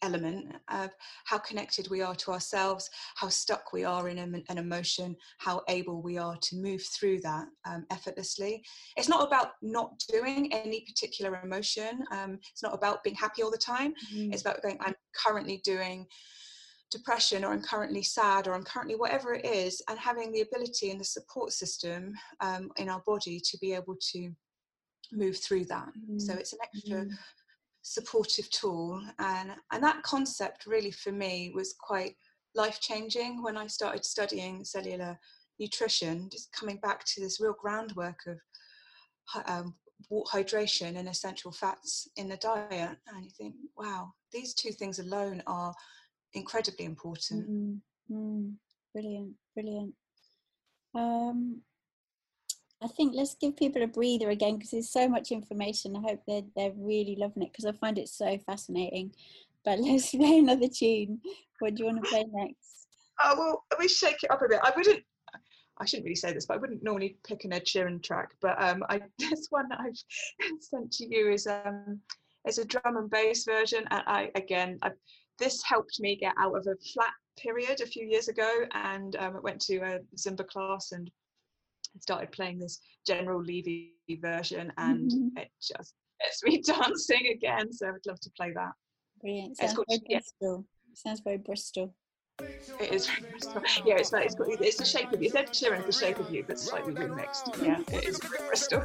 [0.05, 0.91] element of
[1.25, 6.03] how connected we are to ourselves, how stuck we are in an emotion, how able
[6.03, 8.63] we are to move through that um, effortlessly.
[8.97, 12.05] It's not about not doing any particular emotion.
[12.13, 13.95] Um, it's not about being happy all the time.
[14.15, 14.33] Mm.
[14.33, 16.07] It's about going, I'm currently doing
[16.91, 20.91] depression or I'm currently sad or I'm currently whatever it is, and having the ability
[20.91, 24.31] and the support system um, in our body to be able to
[25.15, 25.89] move through that.
[26.11, 26.21] Mm.
[26.21, 27.13] So it's an extra mm.
[27.83, 32.17] supportive tool, and and that concept really for me was quite
[32.55, 35.19] life changing when I started studying cellular
[35.59, 36.29] nutrition.
[36.31, 38.39] Just coming back to this real groundwork of
[39.47, 39.75] um,
[40.33, 45.43] hydration and essential fats in the diet, and you think, wow, these two things alone
[45.47, 45.75] are
[46.35, 47.49] incredibly important.
[47.49, 47.81] Mm.
[48.11, 48.55] Mm.
[48.93, 49.95] Brilliant, brilliant.
[50.95, 51.63] Um,
[52.85, 55.97] I think let's give people a breather again because there's so much information.
[55.97, 59.15] I hope they're they're really loving it because I find it so fascinating.
[59.65, 61.21] But let's play another tune.
[61.61, 62.89] What do you want to play next?
[63.23, 64.61] Oh well, me shake it up a bit.
[64.63, 65.03] I wouldn't.
[65.79, 68.31] I shouldn't really say this, but I wouldn't normally pick an Ed Sheeran track.
[68.43, 69.97] But um, I this one that I've
[70.61, 72.01] sent to you is um
[72.47, 74.91] is a drum and bass version, and I again I,
[75.39, 79.37] this helped me get out of a flat period a few years ago, and um,
[79.37, 81.11] I went to a Zumba class and
[82.01, 85.39] started playing this General Levy version, and mm-hmm.
[85.39, 87.73] it just gets me dancing again.
[87.73, 88.73] So I'd love to play that.
[89.21, 89.57] Brilliant.
[89.57, 90.67] Sounds very Bristol.
[90.95, 91.95] Sounds very Bristol.
[92.41, 93.63] It is Bristol.
[93.85, 95.27] Yeah, it's like it's got it's the shape of you.
[95.27, 97.63] It's Ed Sheeran, the shape of you, but slightly remixed.
[97.63, 98.83] Yeah, it is Bristol.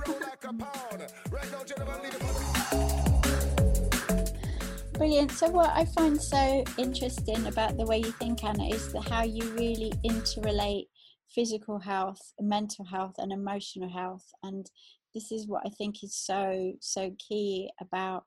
[4.94, 5.32] Brilliant.
[5.32, 9.50] So, what I find so interesting about the way you think, Anna, is how you
[9.54, 10.88] really interrelate
[11.34, 14.26] physical health, mental health, and emotional health.
[14.44, 14.70] And
[15.14, 18.26] this is what I think is so, so key about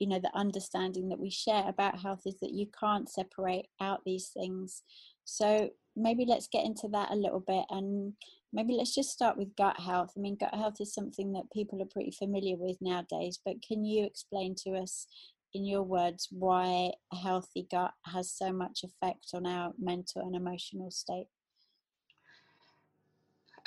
[0.00, 4.00] you know the understanding that we share about health is that you can't separate out
[4.04, 4.82] these things.
[5.24, 8.12] So maybe let's get into that a little bit and
[8.52, 10.12] maybe let's just start with gut health.
[10.16, 13.84] I mean gut health is something that people are pretty familiar with nowadays but can
[13.84, 15.06] you explain to us
[15.54, 20.34] in your words why a healthy gut has so much effect on our mental and
[20.34, 21.28] emotional state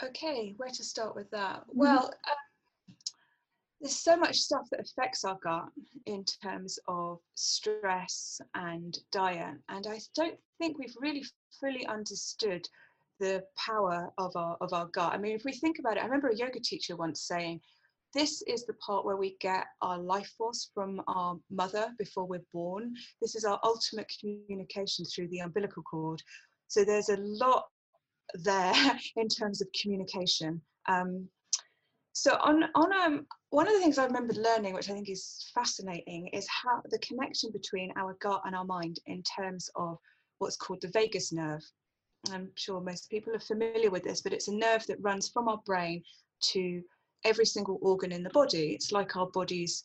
[0.03, 1.61] Okay, where to start with that?
[1.61, 1.79] Mm-hmm.
[1.79, 2.93] Well, uh,
[3.81, 5.69] there's so much stuff that affects our gut
[6.05, 11.23] in terms of stress and diet, and I don't think we've really
[11.59, 12.67] fully understood
[13.19, 15.13] the power of our of our gut.
[15.13, 17.61] I mean, if we think about it, I remember a yoga teacher once saying,
[18.13, 22.45] this is the part where we get our life force from our mother before we're
[22.53, 22.93] born.
[23.21, 26.21] This is our ultimate communication through the umbilical cord.
[26.67, 27.65] So there's a lot
[28.33, 28.73] there
[29.15, 30.61] in terms of communication.
[30.87, 31.27] Um,
[32.13, 35.51] so on on um, one of the things I remember learning, which I think is
[35.53, 39.97] fascinating, is how the connection between our gut and our mind in terms of
[40.39, 41.63] what's called the vagus nerve.
[42.31, 45.47] I'm sure most people are familiar with this, but it's a nerve that runs from
[45.47, 46.03] our brain
[46.53, 46.81] to
[47.23, 48.73] every single organ in the body.
[48.73, 49.83] It's like our body's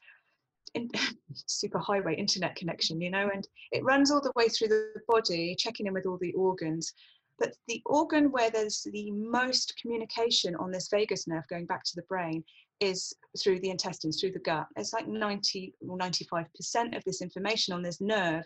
[0.75, 0.91] in,
[1.47, 5.55] super highway internet connection, you know, and it runs all the way through the body,
[5.59, 6.95] checking in with all the organs.
[7.43, 11.97] But the organ where there's the most communication on this vagus nerve going back to
[11.97, 12.45] the brain
[12.79, 14.69] is through the intestines, through the gut.
[14.77, 18.45] It's like 90 or 95% of this information on this nerve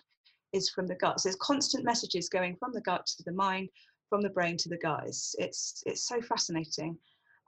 [0.54, 1.20] is from the gut.
[1.20, 3.68] So there's constant messages going from the gut to the mind,
[4.09, 5.04] from the brain to the gut.
[5.06, 6.96] It's, it's, it's so fascinating.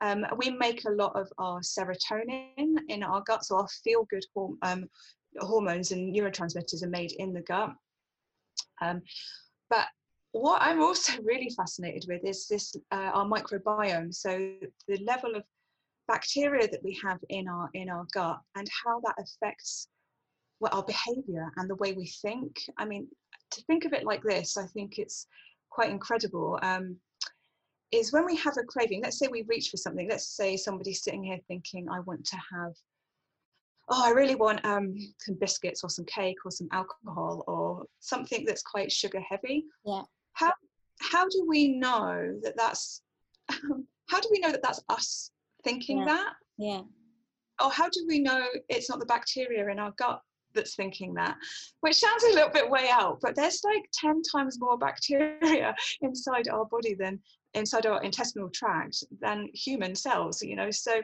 [0.02, 4.26] Um, we make a lot of our serotonin in our gut, so our feel good
[4.36, 4.86] horm- um,
[5.38, 7.72] hormones and neurotransmitters are made in the gut.
[8.82, 9.00] Um,
[9.70, 9.86] but
[10.40, 14.14] what I'm also really fascinated with is this uh, our microbiome.
[14.14, 14.52] So
[14.86, 15.42] the level of
[16.06, 19.88] bacteria that we have in our in our gut and how that affects
[20.60, 22.56] well, our behavior and the way we think.
[22.78, 23.06] I mean,
[23.52, 25.26] to think of it like this, I think it's
[25.70, 26.58] quite incredible.
[26.62, 26.96] Um,
[27.90, 31.02] is when we have a craving, let's say we reach for something, let's say somebody's
[31.02, 32.74] sitting here thinking, I want to have,
[33.88, 38.44] oh, I really want um, some biscuits or some cake or some alcohol or something
[38.44, 39.64] that's quite sugar heavy.
[39.86, 40.02] Yeah.
[40.38, 40.52] How,
[41.00, 43.02] how do we know that that's,
[43.50, 45.30] how do we know that that's us
[45.64, 46.04] thinking Yeah.
[46.06, 46.32] that?
[46.58, 46.82] Yeah.
[47.62, 50.20] Or how do we know it's not the bacteria in our gut
[50.54, 51.36] that's thinking that?
[51.80, 56.48] Which sounds a little bit way out, but there's like 10 times more bacteria inside
[56.48, 57.18] our body than
[57.54, 60.70] inside our intestinal tract than human cells, you know.
[60.70, 61.02] So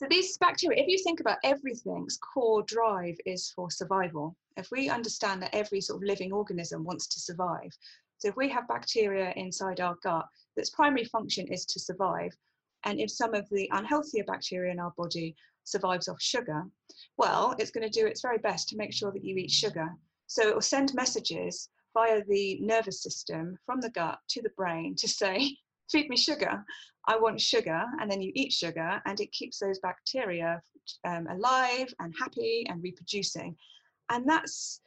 [0.00, 4.34] so these bacteria, if you think about everything's core drive is for survival.
[4.56, 7.70] If we understand that every sort of living organism wants to survive,
[8.16, 12.30] so if we have bacteria inside our gut, that's primary function is to survive,
[12.84, 16.64] and if some of the unhealthier bacteria in our body survives off sugar,
[17.18, 19.90] well, it's going to do its very best to make sure that you eat sugar.
[20.28, 24.94] So it will send messages via the nervous system from the gut to the brain
[24.96, 25.58] to say,
[25.90, 26.64] feed me sugar.
[27.06, 27.84] I want sugar.
[28.00, 30.62] And then you eat sugar, and it keeps those bacteria
[31.04, 33.56] um, alive and happy and reproducing.
[34.10, 34.80] And that's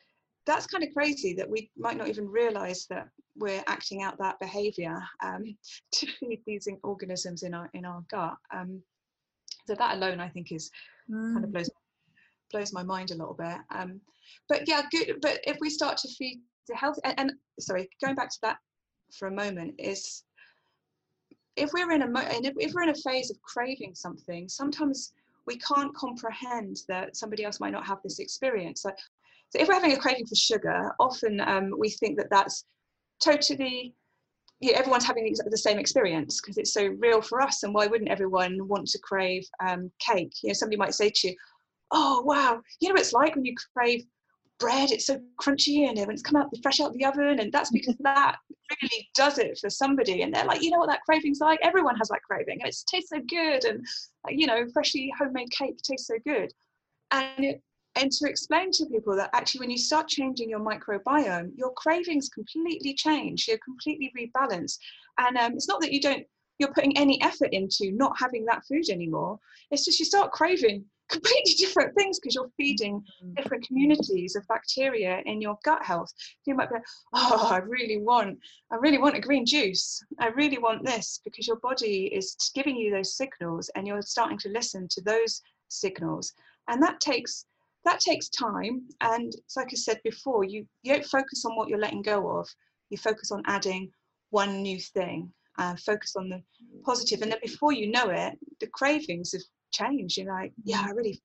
[0.45, 4.39] that's kind of crazy that we might not even realize that we're acting out that
[4.39, 5.55] behavior um,
[5.93, 8.35] to feed these organisms in our in our gut.
[8.53, 8.81] Um,
[9.65, 10.69] so that alone, I think, is
[11.09, 11.69] kind of blows
[12.51, 13.57] blows my mind a little bit.
[13.71, 13.99] Um,
[14.49, 15.19] but yeah, good.
[15.21, 18.57] But if we start to feed the health, and, and sorry, going back to that
[19.17, 20.23] for a moment, is
[21.55, 25.13] if we're in a mo- if, we're in a phase of craving something, sometimes
[25.45, 28.81] we can't comprehend that somebody else might not have this experience.
[28.81, 28.91] So,
[29.49, 32.65] so if we're having a craving for sugar, often um, we think that that's
[33.23, 33.95] totally
[34.63, 37.63] yeah, everyone's having the the same experience because it's so real for us.
[37.63, 40.31] And why wouldn't everyone want to crave um, cake?
[40.41, 41.35] You know, somebody might say to you,
[41.91, 44.05] "Oh, wow, you know what it's like when you crave
[44.59, 44.91] bread?
[44.91, 48.37] It's so crunchy and it's come out fresh out the oven, and that's because that
[48.81, 51.59] really does it for somebody." And they're like, "You know what that craving's like?
[51.61, 53.85] Everyone has that craving, and it tastes so good, and
[54.29, 56.51] you know, freshly homemade cake tastes so good."
[57.11, 57.61] And it,
[57.95, 62.29] and to explain to people that actually when you start changing your microbiome your cravings
[62.29, 64.77] completely change you're completely rebalanced
[65.19, 66.25] and um, it's not that you don't
[66.59, 69.39] you're putting any effort into not having that food anymore
[69.71, 73.03] it's just you start craving completely different things because you're feeding
[73.35, 76.11] different communities of bacteria in your gut health.
[76.45, 78.39] You might be like, oh i really want
[78.71, 80.03] i really want a green juice.
[80.19, 84.37] I really want this because your body is giving you those signals and you're starting
[84.39, 86.33] to listen to those signals.
[86.67, 87.45] And that takes
[87.85, 88.87] that takes time.
[89.01, 92.39] And it's like i said before you, you don't focus on what you're letting go
[92.39, 92.47] of.
[92.89, 93.91] You focus on adding
[94.29, 96.41] one new thing uh, focus on the
[96.83, 97.21] positive.
[97.21, 99.41] And then before you know it the cravings have
[99.73, 101.21] changed you're like yeah i really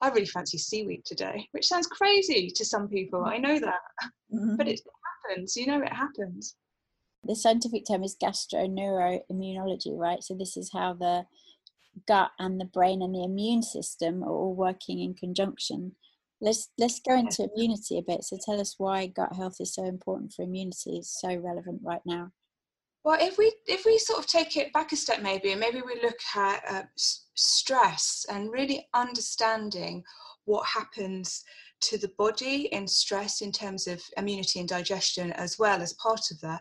[0.00, 3.80] i really fancy seaweed today which sounds crazy to some people i know that
[4.32, 4.56] Mhm.
[4.56, 4.80] but it
[5.26, 6.56] happens you know it happens
[7.24, 10.22] the scientific term is gastroneuroimmunology, right?
[10.22, 11.26] So this is how the
[12.06, 15.96] gut and the brain and the immune system are all working in conjunction.
[16.40, 18.24] Let's let's go into immunity a bit.
[18.24, 20.96] So tell us why gut health is so important for immunity.
[20.96, 22.32] It's so relevant right now.
[23.02, 25.80] Well, if we if we sort of take it back a step, maybe, and maybe
[25.80, 26.82] we look at uh,
[27.34, 30.02] stress and really understanding
[30.44, 31.42] what happens
[31.80, 36.30] to the body in stress in terms of immunity and digestion as well as part
[36.30, 36.60] of that.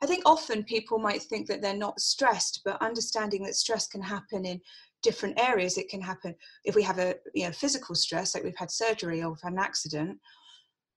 [0.00, 4.00] I think often people might think that they're not stressed, but understanding that stress can
[4.00, 4.60] happen in
[5.02, 8.56] different areas it can happen if we have a you know physical stress like we've
[8.56, 10.18] had surgery or we've had an accident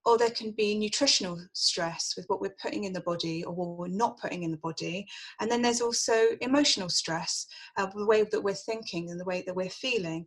[0.08, 3.78] or there can be nutritional stress with what we're putting in the body or what
[3.78, 5.06] we're not putting in the body.
[5.42, 7.46] And then there's also emotional stress
[7.76, 10.26] uh, the way that we're thinking and the way that we're feeling.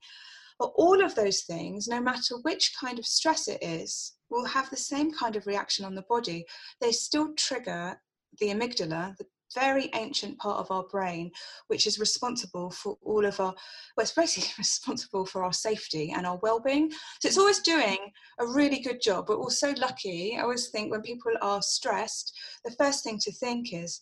[0.59, 4.69] But all of those things no matter which kind of stress it is will have
[4.69, 6.45] the same kind of reaction on the body.
[6.83, 7.99] They still trigger
[8.39, 9.25] the amygdala the
[9.55, 11.31] very ancient part of our brain,
[11.69, 13.55] which is responsible for all of our,
[13.97, 16.91] well, it's basically responsible for our safety and our well-being.
[16.91, 17.99] So it's always doing
[18.39, 19.27] a really good job.
[19.27, 20.37] But we're so lucky.
[20.37, 24.01] I always think when people are stressed, the first thing to think is,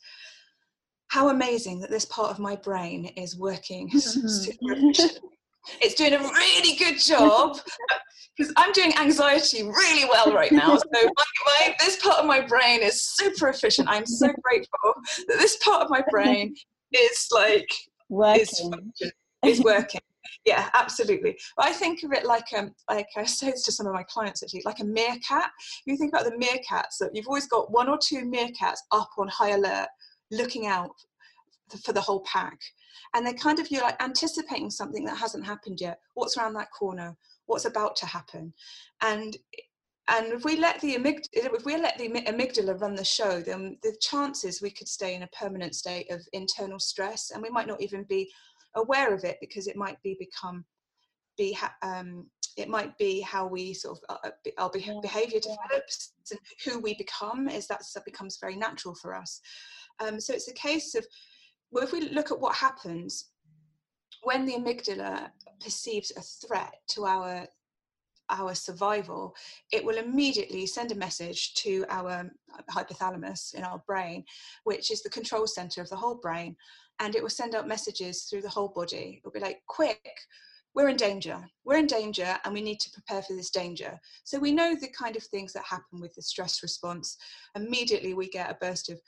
[1.09, 5.27] how amazing that this part of my brain is working mm-hmm.
[5.81, 7.59] It's doing a really good job
[8.37, 10.77] because I'm doing anxiety really well right now.
[10.77, 11.05] So my,
[11.47, 13.89] my, this part of my brain is super efficient.
[13.89, 14.95] I'm so grateful
[15.29, 16.55] that this part of my brain
[16.93, 17.69] is like
[18.09, 18.93] working.
[19.01, 19.13] Is,
[19.45, 20.01] is working.
[20.45, 21.37] Yeah, absolutely.
[21.57, 24.05] But I think of it like um, like I say this to some of my
[24.05, 25.51] clients actually, like a meerkat.
[25.85, 29.29] You think about the meerkats that you've always got one or two meerkats up on
[29.29, 29.89] high alert,
[30.31, 30.91] looking out
[31.85, 32.59] for the whole pack
[33.15, 36.01] and they're kind of you're like anticipating something that hasn't happened yet.
[36.15, 37.17] What's around that corner?
[37.47, 38.53] What's about to happen?
[39.03, 39.37] And
[40.11, 43.79] and if we let the amygdala, if we let the amygdala run the show, then
[43.83, 47.67] the chances we could stay in a permanent state of internal stress, and we might
[47.67, 48.31] not even be
[48.75, 50.65] aware of it because it might be become
[51.37, 52.27] be um,
[52.57, 56.95] it might be how we sort of uh, uh our behavior develops and who we
[56.95, 59.41] become is that becomes very natural for us.
[60.01, 61.07] Um, so it's a case of
[61.71, 63.31] well, if we look at what happens
[64.23, 67.47] when the amygdala perceives a threat to our
[68.31, 69.35] our survival,
[69.73, 72.31] it will immediately send a message to our um,
[72.71, 74.23] hypothalamus in our brain,
[74.65, 76.55] which is the control center of the whole brain,
[77.01, 79.19] and it will send out messages through the whole body.
[79.19, 80.11] It'll be like, quick,
[80.75, 81.39] we're in danger.
[81.65, 83.99] We're in danger and we need to prepare for this danger.
[84.25, 87.17] So we know the kind of things that happen with the stress response.
[87.57, 89.01] Immediately we get a burst of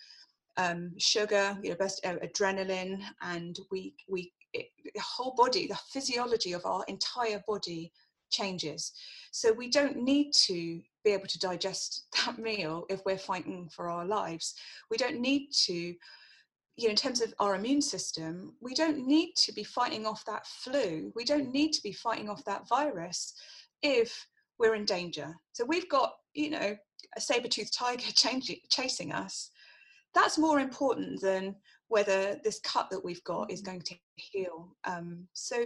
[0.57, 5.78] um, sugar, you know, best uh, adrenaline, and we we it, the whole body, the
[5.92, 7.92] physiology of our entire body
[8.30, 8.92] changes.
[9.32, 13.88] So we don't need to be able to digest that meal if we're fighting for
[13.88, 14.55] our lives.
[14.90, 19.34] We don't need to, you know, in terms of our immune system, we don't need
[19.36, 21.12] to be fighting off that flu.
[21.14, 23.34] We don't need to be fighting off that virus
[23.82, 24.26] if
[24.59, 25.34] we're in danger.
[25.53, 26.76] So we've got, you know,
[27.16, 28.12] a saber-toothed tiger
[28.70, 29.51] chasing us
[30.15, 31.55] that's more important than
[31.89, 33.67] whether this cut that we've got is mm.
[33.67, 34.77] going to heal.
[34.85, 35.65] Um, so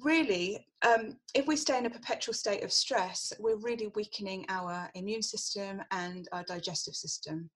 [0.00, 4.90] really, um, if we stay in a perpetual state of stress, we're really weakening our
[4.94, 7.50] immune system and our digestive system.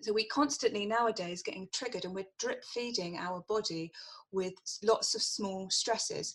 [0.00, 3.92] So we constantly nowadays getting triggered and we're drip feeding our body
[4.32, 6.34] with lots of small stresses.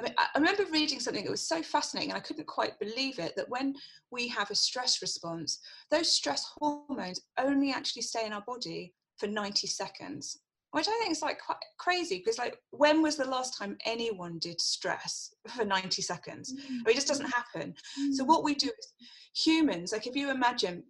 [0.00, 3.18] I mean, I remember reading something that was so fascinating, and I couldn't quite believe
[3.18, 3.74] it that when
[4.10, 5.58] we have a stress response,
[5.90, 10.38] those stress hormones only actually stay in our body for 90 seconds,
[10.70, 14.38] which I think is like quite crazy because, like, when was the last time anyone
[14.38, 16.52] did stress for 90 seconds?
[16.52, 16.72] Mm-hmm.
[16.72, 17.74] I mean, it just doesn't happen.
[17.98, 18.12] Mm-hmm.
[18.12, 18.92] So, what we do is
[19.34, 20.84] humans, like, if you imagine,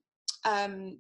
[0.45, 0.99] um,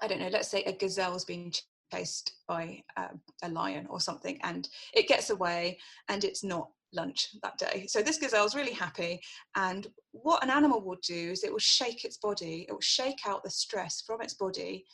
[0.00, 1.52] I don't know, let's say a gazelle's being
[1.92, 3.08] chased by uh,
[3.42, 7.86] a lion or something, and it gets away and it's not lunch that day.
[7.88, 9.20] So this gazelle is really happy.
[9.54, 13.20] And what an animal will do is it will shake its body, it will shake
[13.26, 14.84] out the stress from its body,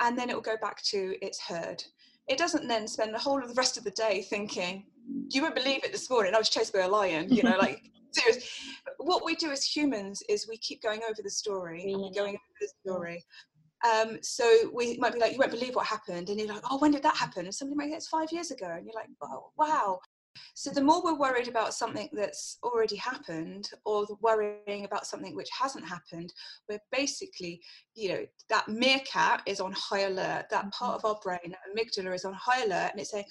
[0.00, 1.82] and then it will go back to its herd.
[2.28, 4.86] It doesn't then spend the whole of the rest of the day thinking,
[5.30, 7.80] you won't believe it this morning, I was chased by a lion, you know, like
[8.10, 8.48] serious.
[8.98, 12.68] What we do as humans is we keep going over the story, going over the
[12.82, 13.24] story.
[13.84, 16.78] Um, so we might be like, you won't believe what happened, and you're like, oh,
[16.78, 17.44] when did that happen?
[17.44, 20.00] And somebody might say it's five years ago, and you're like, oh, wow.
[20.54, 25.50] So the more we're worried about something that's already happened or worrying about something which
[25.58, 26.32] hasn't happened,
[26.68, 27.60] we're basically,
[27.94, 31.06] you know, that meerkat is on high alert, that part mm-hmm.
[31.06, 33.24] of our brain, that amygdala is on high alert, and it's saying,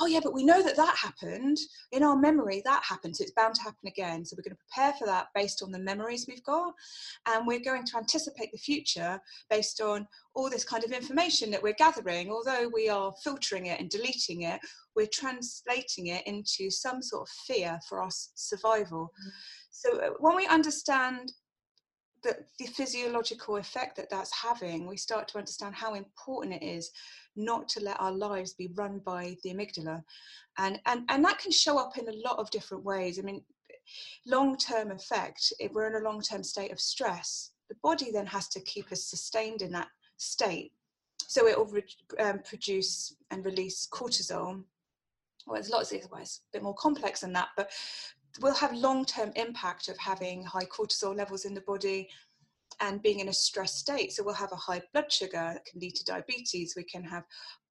[0.00, 1.58] oh yeah, but we know that that happened
[1.92, 2.62] in our memory.
[2.64, 4.24] That happened, so it's bound to happen again.
[4.24, 6.74] So we're going to prepare for that based on the memories we've got,
[7.26, 9.20] and we're going to anticipate the future
[9.50, 12.30] based on all this kind of information that we're gathering.
[12.30, 14.60] Although we are filtering it and deleting it,
[14.94, 19.12] we're translating it into some sort of fear for our survival.
[19.26, 19.30] Mm.
[19.70, 21.32] So uh, when we understand
[22.22, 26.90] the, the physiological effect that that's having, we start to understand how important it is
[27.36, 30.02] not to let our lives be run by the amygdala.
[30.58, 33.18] And, and, and that can show up in a lot of different ways.
[33.18, 33.42] I mean,
[34.26, 38.26] long term effect, if we're in a long term state of stress, the body then
[38.26, 40.72] has to keep us sustained in that state.
[41.18, 41.84] So it will re-
[42.18, 44.64] um, produce and release cortisol,
[45.46, 47.70] well, there's lots of ways, a bit more complex than that, but
[48.40, 52.08] will have long-term impact of having high cortisol levels in the body
[52.80, 54.12] and being in a stress state.
[54.12, 56.74] So we'll have a high blood sugar that can lead to diabetes.
[56.76, 57.24] We can have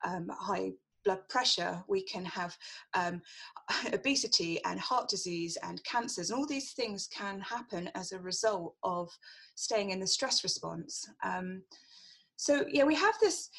[0.03, 0.71] um, high
[1.05, 1.81] blood pressure.
[1.87, 2.57] We can have
[2.93, 3.21] um,
[3.93, 6.29] obesity and heart disease and cancers.
[6.29, 9.09] And all these things can happen as a result of
[9.55, 11.07] staying in the stress response.
[11.23, 11.63] Um,
[12.35, 13.49] so yeah, we have this.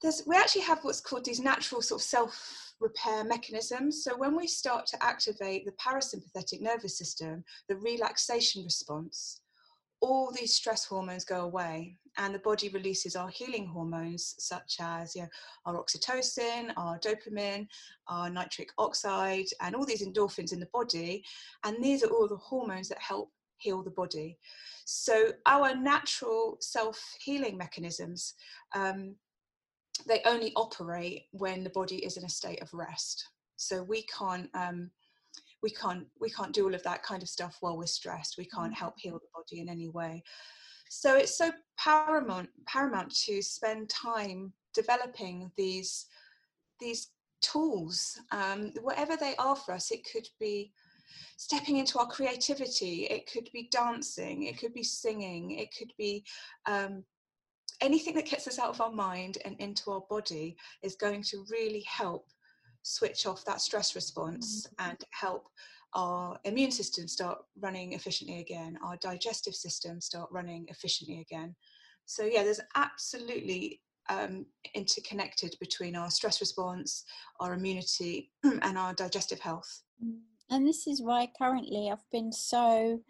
[0.00, 4.02] There's, we actually have what's called these natural sort of self repair mechanisms.
[4.04, 9.40] So when we start to activate the parasympathetic nervous system, the relaxation response,
[10.00, 15.14] all these stress hormones go away and the body releases our healing hormones such as
[15.14, 15.28] you know,
[15.66, 17.66] our oxytocin our dopamine
[18.08, 21.22] our nitric oxide and all these endorphins in the body
[21.64, 24.38] and these are all the hormones that help heal the body
[24.86, 28.34] so our natural self-healing mechanisms
[28.74, 29.14] um,
[30.06, 33.26] they only operate when the body is in a state of rest.
[33.56, 34.90] So we can't um,
[35.62, 38.38] we can't we can't do all of that kind of stuff while we're stressed.
[38.38, 40.22] We can't help heal the body in any way.
[40.88, 46.06] So it's so paramount paramount to spend time developing these
[46.80, 47.08] these
[47.42, 49.90] tools, um, whatever they are for us.
[49.90, 50.72] It could be
[51.36, 53.04] stepping into our creativity.
[53.04, 54.44] It could be dancing.
[54.44, 55.52] It could be singing.
[55.52, 56.24] It could be
[56.66, 57.04] um,
[57.80, 61.44] anything that gets us out of our mind and into our body is going to
[61.50, 62.26] really help
[62.82, 64.90] switch off that stress response mm-hmm.
[64.90, 65.48] and help
[65.94, 71.54] our immune system start running efficiently again, our digestive system start running efficiently again.
[72.06, 77.04] So, yeah, there's absolutely um, interconnected between our stress response,
[77.40, 79.82] our immunity, and our digestive health.
[80.04, 80.18] Mm.
[80.50, 83.00] And this is why currently I've been so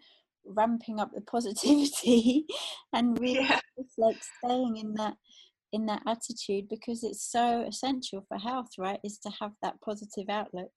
[0.45, 2.45] ramping up the positivity
[2.93, 3.59] and really yeah.
[3.97, 5.15] like staying in that
[5.73, 10.29] in that attitude because it's so essential for health right is to have that positive
[10.29, 10.71] outlook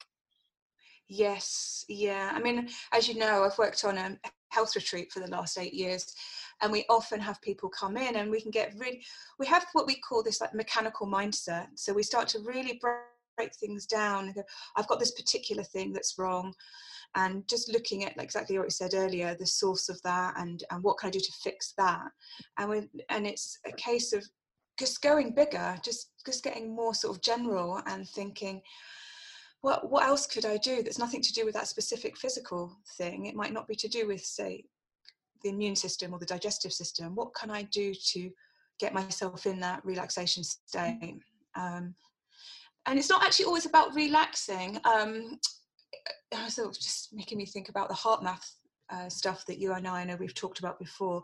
[1.08, 4.16] yes yeah i mean as you know i've worked on a
[4.50, 6.14] health retreat for the last eight years
[6.62, 9.02] and we often have people come in and we can get really
[9.38, 13.00] we have what we call this like mechanical mindset so we start to really break,
[13.36, 14.42] break things down and go
[14.76, 16.52] i've got this particular thing that's wrong
[17.16, 20.82] and just looking at exactly what you said earlier the source of that and and
[20.82, 22.06] what can i do to fix that?
[22.58, 24.24] And when and it's a case of
[24.78, 28.60] just going bigger just just getting more sort of general and thinking
[29.60, 33.26] what what else could i do that's nothing to do with that specific physical thing?
[33.26, 34.64] It might not be to do with say
[35.42, 37.14] the immune system or the digestive system.
[37.14, 38.30] What can i do to
[38.80, 41.18] get myself in that relaxation state?
[41.54, 41.94] Um,
[42.86, 45.38] and it's not actually always about relaxing um,
[46.48, 48.50] sort of just making me think about the HeartMath
[48.90, 51.22] uh, stuff that you and I know we've talked about before.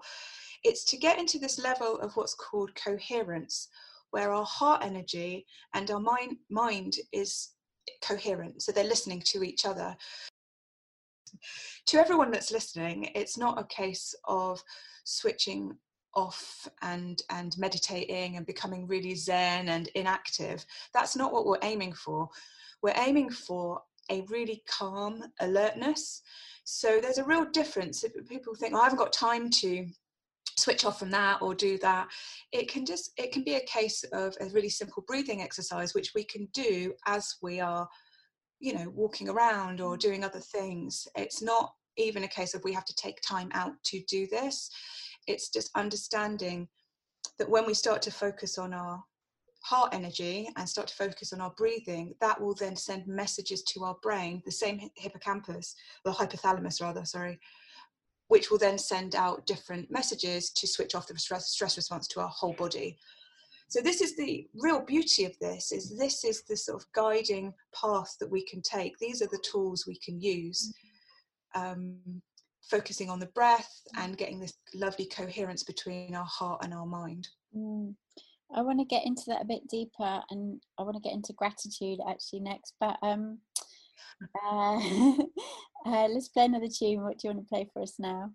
[0.64, 3.68] It's to get into this level of what's called coherence,
[4.10, 7.50] where our heart energy and our mind mind is
[8.02, 9.96] coherent, so they're listening to each other.
[11.86, 14.62] To everyone that's listening, it's not a case of
[15.04, 15.76] switching
[16.14, 20.64] off and and meditating and becoming really zen and inactive.
[20.92, 22.28] That's not what we're aiming for.
[22.82, 23.80] We're aiming for
[24.10, 26.22] a really calm alertness.
[26.64, 28.04] So there's a real difference.
[28.04, 29.86] If people think, oh, I haven't got time to
[30.58, 32.06] switch off from that or do that
[32.52, 36.12] it can just it can be a case of a really simple breathing exercise which
[36.14, 37.88] we can do as we are
[38.60, 40.00] you know walking around or mm.
[40.00, 41.08] doing other things.
[41.16, 44.70] It's not even a case of we have to take time out to do this
[45.26, 46.68] it's just understanding
[47.38, 49.02] that when we start to focus on our
[49.62, 53.84] heart energy and start to focus on our breathing, that will then send messages to
[53.84, 57.38] our brain, the same hippocampus, the hypothalamus rather, sorry,
[58.28, 62.20] which will then send out different messages to switch off the stress, stress response to
[62.20, 62.96] our whole body.
[63.68, 67.54] So this is the real beauty of this is this is the sort of guiding
[67.72, 68.98] path that we can take.
[68.98, 70.72] These are the tools we can use.
[71.54, 71.98] Um,
[72.70, 77.28] focusing on the breath and getting this lovely coherence between our heart and our mind.
[77.56, 77.94] Mm.
[78.54, 81.32] I want to get into that a bit deeper, and I want to get into
[81.32, 82.74] gratitude actually next.
[82.80, 83.38] But um,
[84.44, 84.78] uh,
[85.86, 87.02] uh, let's play another tune.
[87.02, 88.30] What do you want to play for us now?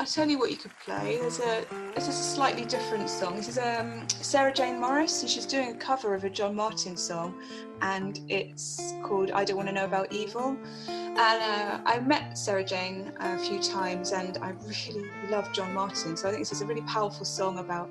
[0.00, 1.18] I'll tell you what you could play.
[1.20, 1.62] There's a
[1.94, 3.36] this is a slightly different song.
[3.36, 6.96] This is um, Sarah Jane Morris, and she's doing a cover of a John Martyn
[6.96, 7.34] song,
[7.82, 10.56] and it's called "I Don't Want to Know About Evil."
[10.88, 16.16] And uh, I met Sarah Jane a few times, and I really love John Martyn.
[16.16, 17.90] So I think this is a really powerful song about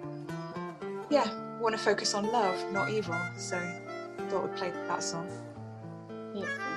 [1.11, 1.29] yeah,
[1.59, 3.19] want to focus on love, not evil.
[3.37, 5.29] So I thought we'd play that song.
[6.33, 6.68] Beautiful.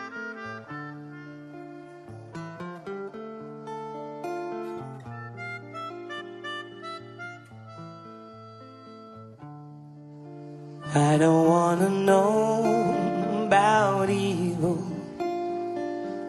[11.83, 14.79] Wanna know about evil.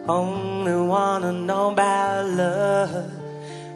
[0.08, 3.12] only wanna know about love.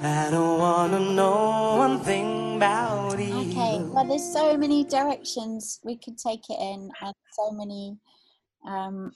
[0.03, 3.35] I don't wanna know one thing about you.
[3.35, 7.97] Okay, well, there's so many directions we could take it in, and so many
[8.67, 9.13] um,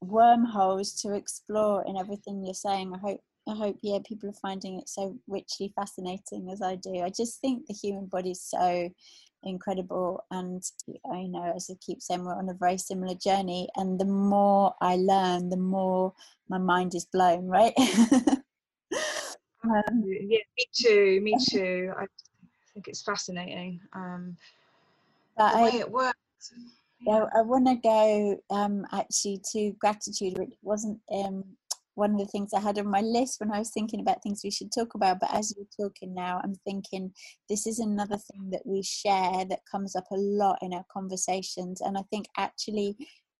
[0.00, 2.92] wormholes to explore in everything you're saying.
[2.92, 7.00] I hope, I hope, yeah, people are finding it so richly fascinating as I do.
[7.00, 8.90] I just think the human body is so
[9.44, 10.62] incredible, and
[11.10, 13.68] I know, as I keep saying, we're on a very similar journey.
[13.76, 16.12] And the more I learn, the more
[16.48, 17.46] my mind is blown.
[17.46, 17.72] Right.
[17.78, 18.42] um,
[20.04, 21.20] yeah, me too.
[21.22, 21.92] Me too.
[21.98, 22.06] I
[22.72, 23.80] think it's fascinating.
[23.92, 24.36] Um,
[25.36, 26.16] the I, way it works.
[27.00, 31.44] Yeah, I want to go um, actually to gratitude, which wasn't um,
[31.94, 34.42] one of the things I had on my list when I was thinking about things
[34.42, 35.20] we should talk about.
[35.20, 37.12] But as you're talking now, I'm thinking
[37.48, 41.80] this is another thing that we share that comes up a lot in our conversations.
[41.80, 42.96] And I think actually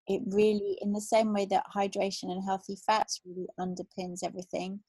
[0.07, 4.81] it really, in the same way that hydration and healthy fats really underpins everything,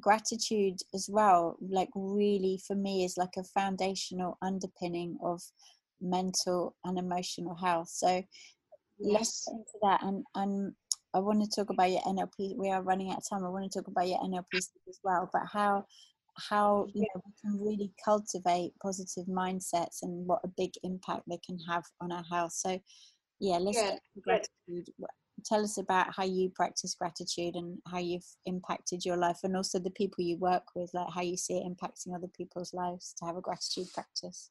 [0.00, 5.40] gratitude as well, like really for me, is like a foundational underpinning of
[6.00, 7.88] mental and emotional health.
[7.88, 8.22] So.
[8.98, 10.02] Let's get into that.
[10.02, 10.72] And, and
[11.14, 12.56] I want to talk about your NLP.
[12.56, 13.44] We are running out of time.
[13.44, 15.86] I want to talk about your NLP as well, but how
[16.38, 21.38] how you know we can really cultivate positive mindsets and what a big impact they
[21.44, 22.52] can have on our health.
[22.52, 22.78] So
[23.40, 23.96] yeah, let's yeah.
[24.22, 24.92] gratitude.
[25.44, 29.78] Tell us about how you practice gratitude and how you've impacted your life, and also
[29.78, 33.26] the people you work with, like how you see it impacting other people's lives to
[33.26, 34.50] have a gratitude practice.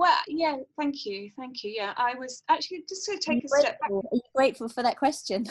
[0.00, 1.74] Well, yeah, thank you, thank you.
[1.76, 3.58] Yeah, I was actually just to take a grateful?
[3.58, 3.90] step back.
[3.90, 5.44] Are you grateful for that question?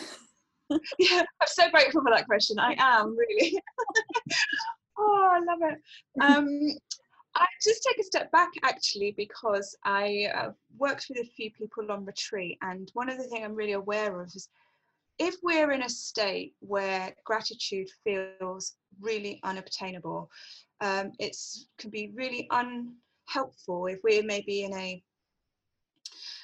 [0.97, 2.57] yeah, I'm so grateful for that question.
[2.57, 3.61] I am really.
[4.97, 5.79] oh, I love it.
[6.19, 6.47] Um,
[7.35, 11.91] I just take a step back actually because I uh, worked with a few people
[11.91, 14.49] on retreat, and one of the things I'm really aware of is
[15.19, 20.31] if we're in a state where gratitude feels really unobtainable,
[20.81, 21.37] um, it
[21.77, 22.95] can be really un
[23.29, 25.03] helpful if we're maybe in a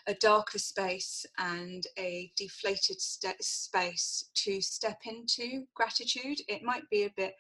[0.08, 6.38] a darker space and a deflated st- space to step into gratitude.
[6.48, 7.34] It might be a bit,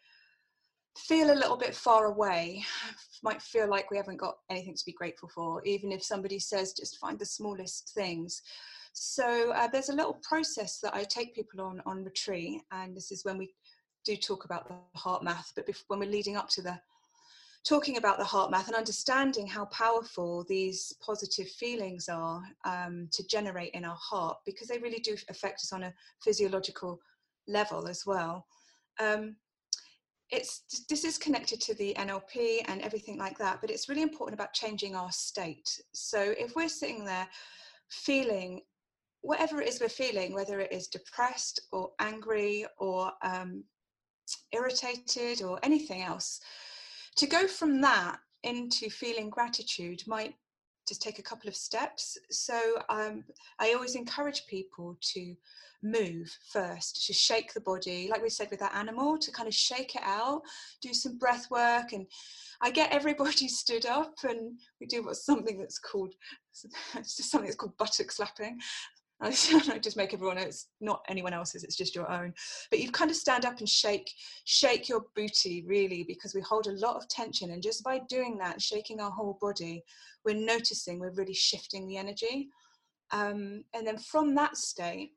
[0.98, 2.64] feel a little bit far away,
[3.24, 6.74] might feel like we haven't got anything to be grateful for, even if somebody says
[6.74, 8.41] just find the smallest things.
[8.93, 13.12] So uh, there's a little process that I take people on on retreat, and this
[13.12, 13.54] is when we
[14.06, 16.80] do talk about the HeartMath, but before, when we're leading up to the
[17.66, 23.74] talking about the HeartMath and understanding how powerful these positive feelings are um, to generate
[23.74, 25.93] in our heart because they really do affect us on a
[26.24, 26.99] physiological
[27.47, 28.45] level as well.
[28.99, 29.36] Um,
[30.32, 34.39] it's this is connected to the NLP and everything like that, but it's really important
[34.39, 35.70] about changing our state.
[35.93, 37.28] So if we're sitting there
[37.89, 38.61] feeling
[39.22, 43.63] whatever it is we're feeling, whether it is depressed or angry or um,
[44.51, 46.41] irritated or anything else,
[47.18, 50.36] to go from that into feeling gratitude might
[50.88, 52.18] just take a couple of steps.
[52.30, 52.59] So
[52.89, 53.24] um,
[53.59, 55.36] I always encourage people to
[55.84, 59.53] move first, to shake the body, like we said with that animal, to kind of
[59.53, 60.41] shake it out,
[60.82, 61.93] do some breath work.
[61.93, 62.05] And
[62.61, 66.13] I get everybody stood up and we do what's something that's called,
[66.53, 68.59] something that's called buttock slapping.
[69.22, 72.34] I just make everyone it's not anyone else's, it's just your own.
[72.70, 74.11] But you kind of stand up and shake,
[74.43, 77.51] shake your booty really, because we hold a lot of tension.
[77.51, 79.84] And just by doing that, shaking our whole body,
[80.26, 82.49] we're noticing we're really shifting the energy.
[83.11, 85.11] Um, and then from that state,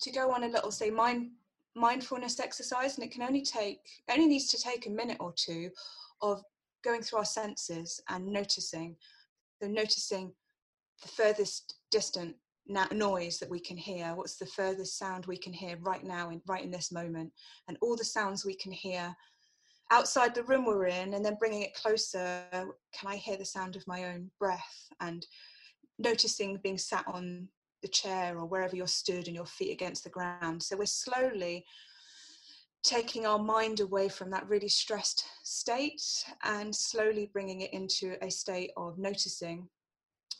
[0.00, 1.30] to go on a little, say, mind
[1.74, 3.78] mindfulness exercise, and it can only take
[4.10, 5.70] only needs to take a minute or two
[6.22, 6.42] of
[6.82, 8.96] going through our senses and noticing.
[9.62, 10.32] So noticing
[11.02, 12.34] the furthest distant
[12.68, 16.40] noise that we can hear what's the furthest sound we can hear right now in
[16.46, 17.32] right in this moment
[17.66, 19.14] and all the sounds we can hear
[19.90, 23.74] outside the room we're in and then bringing it closer can i hear the sound
[23.74, 25.26] of my own breath and
[25.98, 27.48] noticing being sat on
[27.82, 30.62] the chair or wherever you're stood and your feet against the ground.
[30.62, 31.64] So we're slowly
[32.82, 36.02] taking our mind away from that really stressed state
[36.44, 39.68] and slowly bringing it into a state of noticing.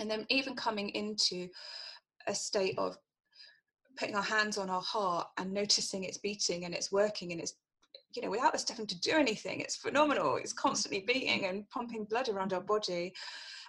[0.01, 1.49] And then even coming into
[2.29, 2.97] a state of
[3.99, 7.55] putting our hands on our heart and noticing it's beating and it's working and it's
[8.15, 10.37] you know without us having to do anything it's phenomenal.
[10.37, 13.13] It's constantly beating and pumping blood around our body.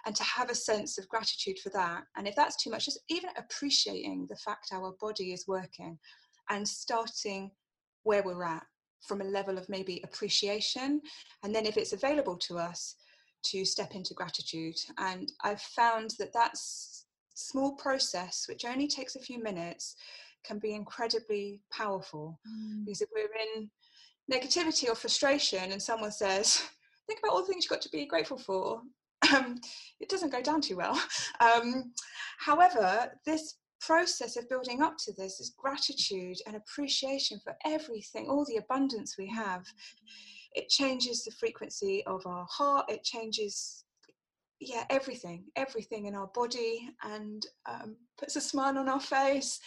[0.06, 2.04] And to have a sense of gratitude for that.
[2.16, 5.98] And if that's too much just even appreciating the fact our body is working
[6.48, 7.50] and starting
[8.04, 8.64] where we're at
[9.06, 11.02] from a level of maybe appreciation.
[11.42, 12.96] And then if it's available to us
[13.42, 14.76] to step into gratitude.
[14.98, 16.89] And i've found that that's
[17.48, 19.96] small process, which only takes a few minutes,
[20.44, 22.38] can be incredibly powerful.
[22.48, 22.84] Mm.
[22.84, 23.70] Because if we're in
[24.30, 26.62] negativity or frustration and someone says,
[27.06, 28.82] think about all the things you've got to be grateful for,
[29.34, 29.60] um,
[30.00, 31.00] it doesn't go down too well.
[31.40, 31.94] Um,
[32.38, 38.44] however, this process of building up to this is gratitude and appreciation for everything, all
[38.44, 39.64] the abundance we have.
[40.52, 43.84] It changes the frequency of our heart, it changes
[44.60, 49.58] yeah everything everything in our body and um, puts a smile on our face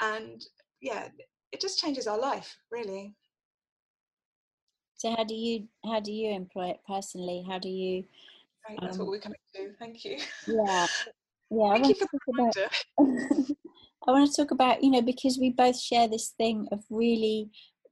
[0.00, 0.44] and
[0.80, 1.08] yeah
[1.52, 3.14] it just changes our life really
[5.00, 7.42] So how do you how do you employ it personally?
[7.48, 8.04] How do you?
[8.68, 10.86] right, that's Um, what we're coming to thank you Yeah,
[11.50, 11.64] yeah.
[11.64, 13.56] I thank you want for to the about.
[14.08, 17.48] I want to talk about you know because we both share this thing of really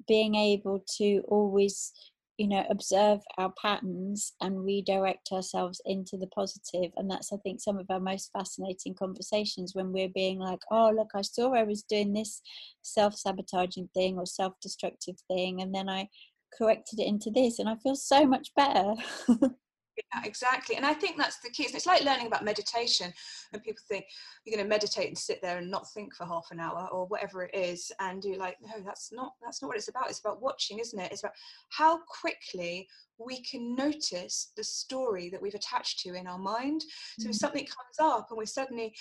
[0.07, 1.93] being able to always
[2.39, 7.61] you know observe our patterns and redirect ourselves into the positive and that's i think
[7.61, 11.65] some of our most fascinating conversations when we're being like oh look i saw i
[11.65, 12.41] was doing this
[12.83, 16.09] self-sabotaging thing or self-destructive thing and then i
[16.57, 18.95] corrected it into this and i feel so much better
[19.99, 20.77] Yeah, exactly.
[20.77, 21.65] And I think that's the key.
[21.65, 23.13] It's like learning about meditation.
[23.53, 24.05] And people think
[24.45, 27.07] you're going to meditate and sit there and not think for half an hour or
[27.07, 27.91] whatever it is.
[27.99, 30.09] And you're like, no, that's not that's not what it's about.
[30.09, 31.11] It's about watching, isn't it?
[31.13, 31.35] It's about
[31.71, 32.89] how quickly
[33.19, 36.85] we can notice the story that we've attached to in our mind.
[37.19, 37.39] So if Mm.
[37.39, 38.95] something comes up and we're suddenly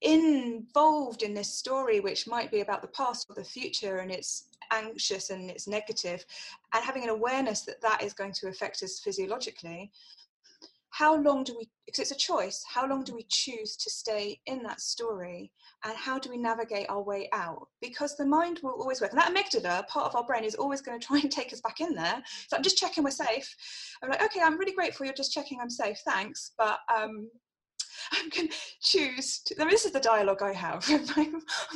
[0.00, 4.48] involved in this story, which might be about the past or the future, and it's
[4.72, 6.24] anxious and it's negative,
[6.74, 9.92] and having an awareness that that is going to affect us physiologically,
[10.92, 14.38] how long do we because it's a choice how long do we choose to stay
[14.46, 15.50] in that story
[15.84, 17.66] and how do we navigate our way out?
[17.80, 20.80] Because the mind will always work and that amygdala part of our brain is always
[20.80, 22.22] going to try and take us back in there.
[22.48, 23.56] So i'm just checking we're safe.
[24.02, 27.30] I'm like okay i'm really grateful you're just checking i'm safe thanks but um
[28.12, 31.06] i'm going to choose this is the dialogue i have in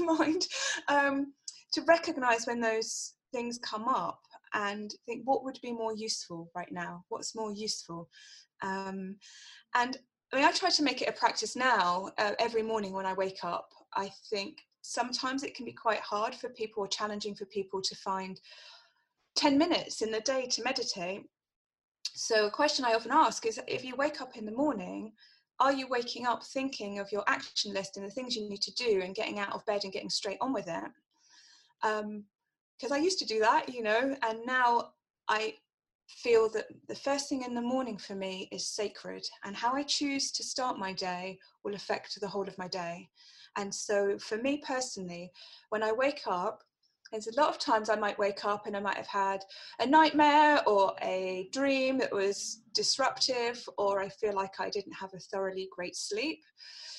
[0.07, 0.47] my mind.
[0.89, 1.33] Um,
[1.73, 4.21] to recognize when those things come up
[4.55, 8.09] and think what would be more useful right now what's more useful
[8.63, 9.17] um,
[9.75, 9.99] and
[10.33, 12.11] I mean, I try to make it a practice now.
[12.19, 16.35] Uh, every morning when I wake up, I think sometimes it can be quite hard
[16.35, 18.41] for people or challenging for people to find
[19.37, 21.23] 10 minutes in the day to meditate.
[22.15, 25.13] So, a question I often ask is if you wake up in the morning,
[25.61, 28.75] are you waking up thinking of your action list and the things you need to
[28.75, 30.85] do and getting out of bed and getting straight on with it?
[31.83, 32.25] Um,
[32.79, 34.93] because I used to do that, you know, and now
[35.29, 35.55] I
[36.09, 39.83] feel that the first thing in the morning for me is sacred and how I
[39.83, 43.09] choose to start my day will affect the whole of my day.
[43.57, 45.33] And so for me personally,
[45.71, 46.63] when I wake up,
[47.11, 49.45] there's a lot of times I might wake up and I might have had
[49.81, 55.15] a nightmare or a dream that was disruptive, or I feel like I didn't have
[55.15, 56.41] a thoroughly great sleep.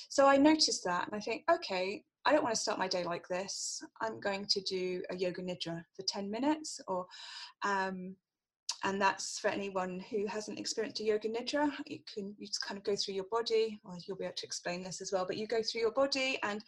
[0.08, 3.04] So I notice that and I think, okay, I don't want to start my day
[3.04, 3.82] like this.
[4.02, 7.06] I'm going to do a yoga nidra for 10 minutes or
[7.64, 8.14] um,
[8.84, 12.76] and that's for anyone who hasn't experienced a yoga nidra you can you just kind
[12.76, 15.38] of go through your body or you'll be able to explain this as well but
[15.38, 16.62] you go through your body and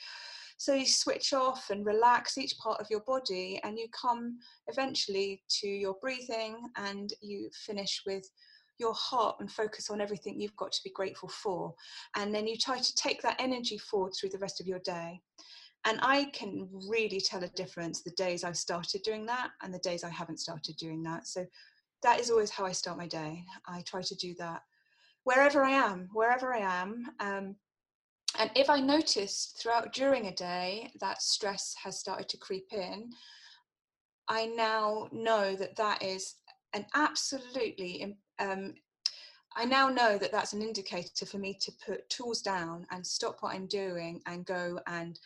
[0.56, 5.42] so you switch off and relax each part of your body and you come eventually
[5.61, 8.26] to your breathing and you finish with
[8.81, 11.74] your heart and focus on everything you've got to be grateful for
[12.16, 15.20] and then you try to take that energy forward through the rest of your day
[15.85, 19.78] and I can really tell a difference the days I've started doing that and the
[19.78, 21.26] days I haven't started doing that.
[21.26, 21.47] So
[22.03, 23.45] that is always how I start my day.
[23.66, 24.62] I try to do that
[25.24, 27.05] wherever I am, wherever I am.
[27.20, 27.57] Um,
[28.39, 33.11] and if I notice throughout during a day that stress has started to creep in,
[34.28, 36.37] I now know that that is
[36.72, 38.74] an absolutely, um,
[39.57, 43.38] I now know that that's an indicator for me to put tools down and stop
[43.41, 45.18] what I'm doing and go and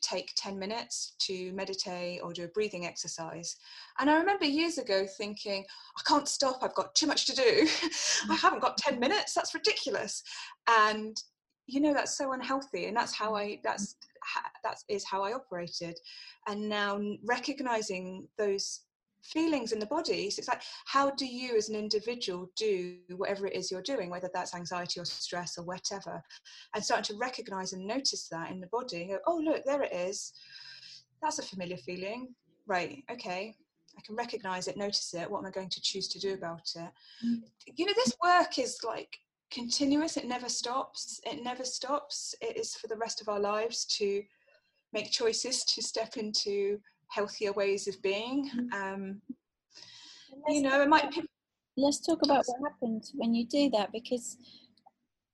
[0.00, 3.56] take 10 minutes to meditate or do a breathing exercise.
[3.98, 5.64] And I remember years ago thinking,
[5.98, 7.66] I can't stop, I've got too much to do.
[8.30, 10.22] I haven't got 10 minutes, that's ridiculous.
[10.68, 11.16] And
[11.66, 13.96] you know that's so unhealthy and that's how I that's
[14.62, 15.98] that is how I operated.
[16.46, 18.80] And now recognizing those
[19.24, 20.30] feelings in the body.
[20.30, 24.10] So it's like how do you as an individual do whatever it is you're doing
[24.10, 26.22] whether that's anxiety or stress or whatever
[26.74, 29.92] and starting to recognize and notice that in the body go, oh look there it
[29.92, 30.32] is.
[31.22, 32.34] That's a familiar feeling.
[32.66, 33.54] Right okay.
[33.96, 35.30] I can recognize it notice it.
[35.30, 36.90] What am i going to choose to do about it?
[37.24, 37.42] Mm.
[37.76, 39.18] you know this work is like
[39.50, 40.16] continuous.
[40.16, 41.20] It never stops.
[41.24, 42.34] It never stops.
[42.40, 44.22] It is for the rest of our lives to
[44.92, 46.78] make choices to step into
[47.08, 49.20] healthier ways of being um
[50.48, 51.28] you know it might Be-
[51.76, 54.36] let's talk about what happens when you do that because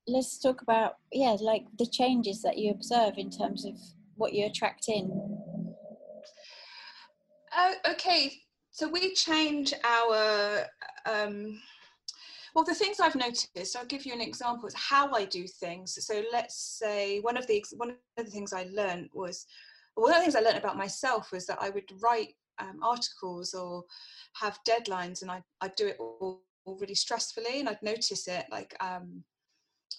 [0.06, 3.74] let's talk about yeah like the changes that you observe in terms of
[4.16, 5.10] what you attract in.
[7.56, 8.32] Uh, okay,
[8.70, 10.66] so we change our
[11.06, 11.58] um,
[12.54, 15.98] well the things i've noticed i'll give you an example of how i do things.
[16.04, 19.46] So let's say one of the one of the things i learned was
[19.94, 23.54] one of the things i learned about myself was that i would write um, articles
[23.54, 23.84] or
[24.34, 28.44] have deadlines and I, i'd do it all, all really stressfully and i'd notice it
[28.50, 29.24] like um,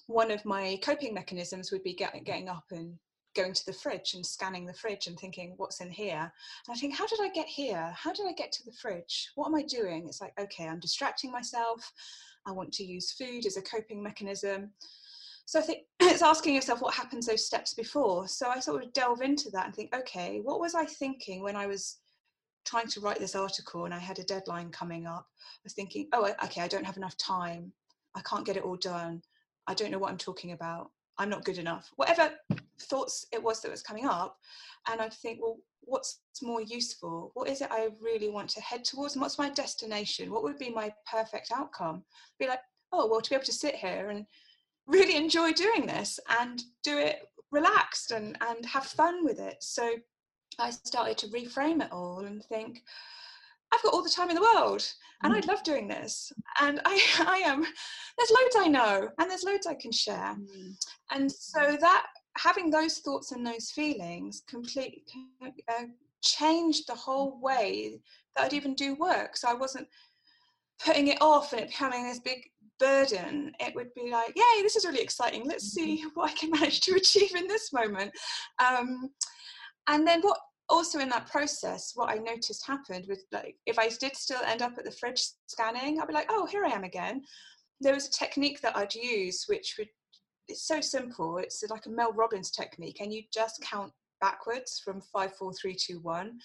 [0.08, 2.98] one of my coping mechanisms would be get, getting up and
[3.36, 6.32] going to the fridge and scanning the fridge and thinking what's in here?
[6.68, 7.94] And i think how did i get here?
[7.96, 9.30] How did i get to the fridge?
[9.36, 10.06] What am i doing?
[10.08, 11.92] It's like okay i'm distracting myself.
[12.46, 14.72] I want to use food as a coping mechanism
[15.46, 18.28] so i think it's asking yourself what happens those steps before.
[18.28, 21.56] So i sort of delve into that and think okay what was i thinking when
[21.56, 21.98] i was
[22.64, 25.26] trying to write this article and i had a deadline coming up?
[25.40, 27.72] I was thinking oh okay i don't have enough time.
[28.16, 29.22] I can't get it all done.
[29.68, 30.92] I don't know what i'm talking about.
[31.18, 31.92] I'm not good enough.
[31.96, 32.32] Whatever
[32.82, 34.38] thoughts it was that was coming up.
[34.90, 37.32] And i'd think well what's more useful?
[37.34, 39.16] What is it i really want to head towards?
[39.16, 40.32] And what's my destination?
[40.32, 42.04] What would be my perfect outcome?
[42.40, 42.60] Be like
[42.92, 44.26] oh well to be able to sit here and
[44.92, 49.94] really enjoy doing this and do it relaxed and and have fun with it so
[50.60, 52.82] i started to reframe it all and think
[53.74, 54.86] I've got all the time in the world
[55.24, 55.48] and I'd mm.
[55.48, 56.32] love doing this.
[56.60, 60.36] And I, I am, there's loads I know and there's loads I can share.
[60.36, 60.76] Mm.
[61.12, 65.04] And so that having those thoughts and those feelings completely
[65.42, 65.86] uh,
[66.22, 68.00] changed the whole way
[68.36, 69.38] that I'd even do work.
[69.38, 69.88] So I wasn't
[70.84, 72.50] putting it off and it becoming this big
[72.82, 73.54] burden.
[73.60, 75.46] It would be like, yay, this is really exciting.
[75.46, 76.10] Let's see mm-hmm.
[76.16, 78.12] what I can manage to achieve in this moment.
[78.60, 79.10] Um,
[79.88, 83.90] and then what also in that process, what I noticed happened was like, if I
[83.90, 86.84] did still end up at the fridge scanning, I'd be like, oh, here I am
[86.84, 87.22] again.
[87.82, 89.88] There was a technique that I'd use, which would
[90.48, 91.38] it's so simple.
[91.38, 95.76] It's like a Mel Robbins technique, and you just count backwards from five, four, three,
[95.76, 96.38] two, one,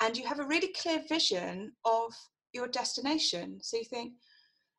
[0.00, 2.12] and you have a really clear vision of
[2.52, 3.58] your destination.
[3.62, 4.14] So you think,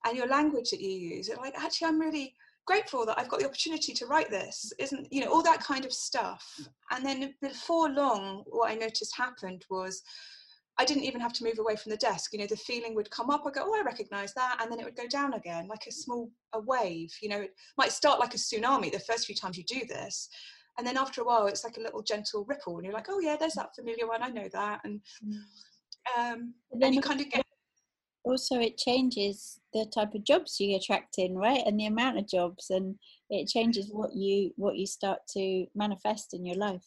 [0.06, 2.36] and your language that you use, it like actually, I'm really
[2.66, 5.86] grateful that I've got the opportunity to write this, isn't you know all that kind
[5.86, 6.45] of stuff.
[6.91, 10.01] And then before long, what I noticed happened was
[10.80, 12.34] I didn't even have to move away from the desk.
[12.34, 13.43] You know, the feeling would come up.
[13.45, 15.91] I go, oh, I recognise that, and then it would go down again, like a
[15.91, 17.14] small a wave.
[17.22, 20.30] You know, it might start like a tsunami the first few times you do this,
[20.78, 23.20] and then after a while, it's like a little gentle ripple, and you're like, oh
[23.20, 24.24] yeah, there's that familiar one.
[24.24, 25.41] I know that, and mm.
[26.18, 27.43] um, and you kind of get.
[28.24, 32.28] Also, it changes the type of jobs you attract in, right, and the amount of
[32.28, 32.95] jobs, and
[33.30, 36.86] it changes what you what you start to manifest in your life.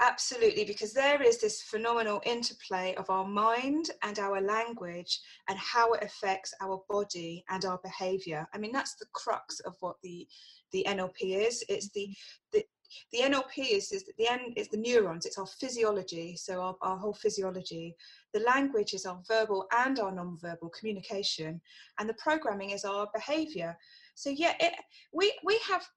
[0.00, 5.92] Absolutely, because there is this phenomenal interplay of our mind and our language and how
[5.92, 8.48] it affects our body and our behavior.
[8.54, 10.26] I mean, that's the crux of what the
[10.72, 11.62] the NLP is.
[11.68, 12.14] It's the
[12.52, 12.64] the
[13.12, 16.96] the NLP is, is the N is the neurons, it's our physiology, so our, our
[16.96, 17.94] whole physiology.
[18.36, 21.58] The language is our verbal and our non-verbal communication,
[21.98, 23.74] and the programming is our behavior.
[24.14, 24.74] So yeah, it,
[25.10, 25.88] we we have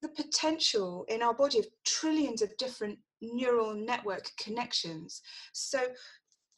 [0.00, 5.20] the potential in our body of trillions of different neural network connections.
[5.52, 5.80] So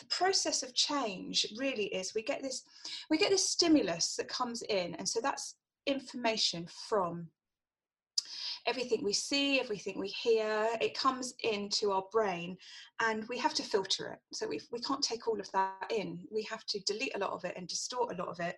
[0.00, 2.62] the process of change really is we get this
[3.08, 5.54] we get this stimulus that comes in and so that's
[5.86, 7.26] information from
[8.66, 12.56] everything we see everything we hear it comes into our brain
[13.00, 14.18] and we have to filter it.
[14.32, 16.18] So we, we can't take all of that in.
[16.32, 18.56] We have to delete a lot of it and distort a lot of it.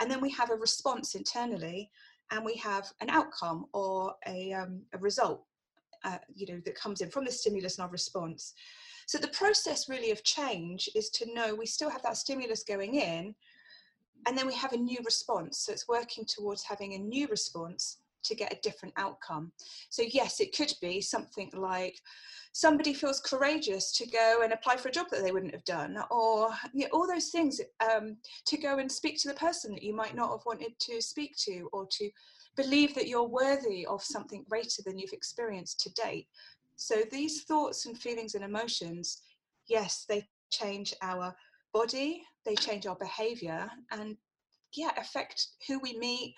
[0.00, 1.90] And then we have a response internally
[2.30, 5.44] and we have an outcome or a, um, a result
[6.04, 8.54] uh, you know that comes in from the stimulus and our response.
[9.06, 12.94] So the process really of change is to know we still have that stimulus going
[12.94, 13.34] in
[14.26, 15.60] and then we have a new response.
[15.60, 17.98] So it's working towards having a new response
[18.28, 19.50] to get a different outcome
[19.88, 21.98] so yes it could be something like
[22.52, 25.98] somebody feels courageous to go and apply for a job that they wouldn't have done
[26.10, 28.16] or you know, all those things um,
[28.46, 31.36] to go and speak to the person that you might not have wanted to speak
[31.36, 32.10] to or to
[32.56, 36.26] believe that you're worthy of something greater than you've experienced to date.
[36.74, 39.22] So these thoughts and feelings and emotions,
[39.68, 41.34] yes, they change our
[41.72, 44.16] body, they change our behavior, and
[44.74, 46.34] yeah, affect who we meet,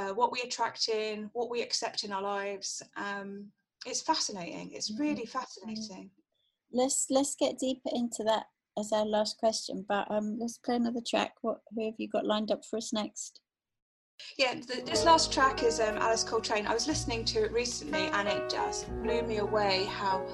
[0.00, 2.82] uh, what we attract in, what we accept in our lives.
[2.96, 3.46] Um,
[3.86, 4.70] it's fascinating.
[4.72, 5.02] It's mm-hmm.
[5.02, 6.10] really fascinating.
[6.72, 8.44] Let's let's get deeper into that
[8.78, 9.84] as our last question.
[9.88, 11.34] But um, let's play another track.
[11.42, 13.40] What who have you got lined up for us next?
[14.36, 16.66] Yeah, the, this last track is um, Alice Coltrane.
[16.66, 20.26] I was listening to it recently and it just blew me away how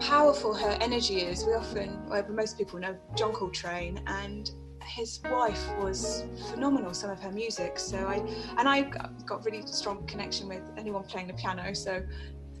[0.00, 1.44] powerful her energy is.
[1.44, 4.50] We often, well, most people know John Coltrane and
[4.86, 8.16] his wife was phenomenal some of her music so i
[8.58, 8.82] and i
[9.26, 12.02] got really strong connection with anyone playing the piano so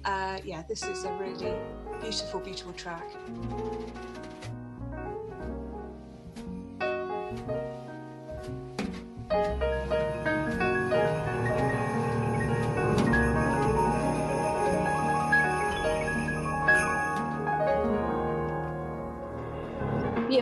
[0.04, 1.54] uh, yeah this is a really
[2.00, 3.08] beautiful beautiful track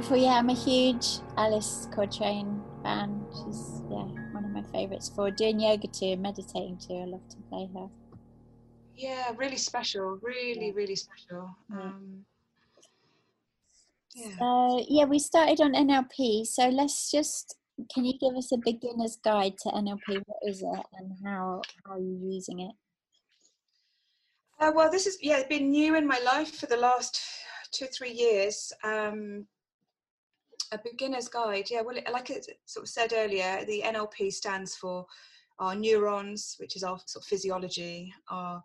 [0.04, 0.34] Beautiful, yeah.
[0.38, 3.24] I'm a huge Alice Coltrane fan.
[3.32, 6.92] She's yeah one of my favourites for doing yoga too and meditating too.
[6.92, 7.88] I love to play her.
[8.94, 10.18] Yeah, really special.
[10.20, 10.72] Really, Yeah.
[10.74, 11.56] really special.
[11.70, 11.76] Yeah.
[11.80, 12.26] Um,
[14.14, 14.36] yeah.
[14.38, 16.46] So yeah, we started on NLP.
[16.46, 17.56] So let's just
[17.90, 20.22] can you give us a beginner's guide to NLP?
[20.26, 22.72] What is it and how how are you using it?
[24.60, 27.22] Uh, well, this has yeah been new in my life for the last
[27.72, 28.70] two three years.
[28.84, 29.46] Um,
[30.72, 31.82] a beginner's guide, yeah.
[31.82, 35.06] Well, like I sort of said earlier, the NLP stands for
[35.58, 38.62] our neurons, which is our sort of physiology, our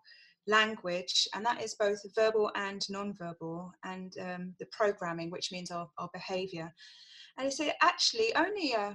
[0.48, 5.88] language, and that is both verbal and non-verbal, and um, the programming, which means our,
[5.98, 6.74] our behaviour.
[7.38, 8.94] And it's uh, actually only uh,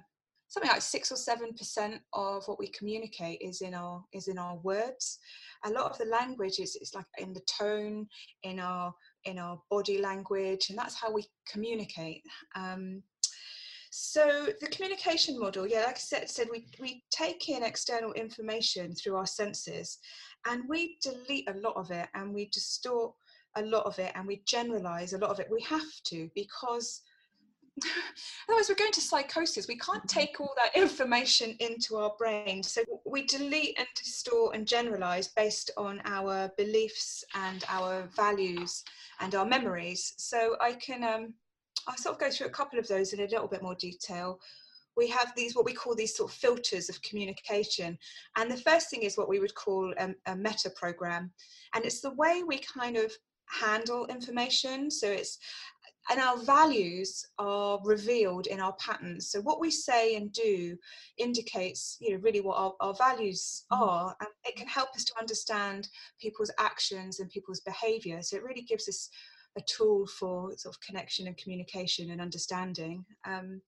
[0.49, 4.39] something like six or seven percent of what we communicate is in our is in
[4.39, 5.19] our words
[5.65, 8.07] a lot of the language is, is like in the tone
[8.43, 8.95] in our
[9.25, 12.23] in our body language and that's how we communicate.
[12.55, 13.03] Um,
[13.97, 18.93] so the communication model yeah like i said, said we, we take in external information
[18.93, 19.99] through our senses
[20.49, 23.15] and we delete a lot of it and we distort
[23.57, 25.49] a lot of it and we generalize a lot of it.
[25.51, 27.03] We have to because
[28.49, 29.67] otherwise we're going to psychosis.
[29.67, 32.63] We can't take all that information into our brain.
[32.63, 38.85] So we delete and distort and generalize based on our beliefs and our values
[39.21, 40.15] and our memories.
[40.19, 41.35] So i can um
[41.89, 44.39] i'll sort of go through a couple of those in a little bit more detail.
[44.97, 47.99] We have these what we call these sort of filters of communication.
[48.37, 51.33] And the first thing is what we would call a, a meta program
[51.75, 53.13] and it's the way we kind of
[53.47, 54.91] handle information.
[54.91, 55.39] So it's
[56.11, 59.31] and our values are revealed in our patterns.
[59.31, 60.77] So what we say and do
[61.19, 65.19] indicates you know really what our, our values are and it can help us to
[65.19, 65.89] understand
[66.21, 68.21] people's actions and people's behavior.
[68.23, 69.09] So it really gives us
[69.57, 73.05] a tool for sort of connection and communication and understanding.
[73.27, 73.61] Um,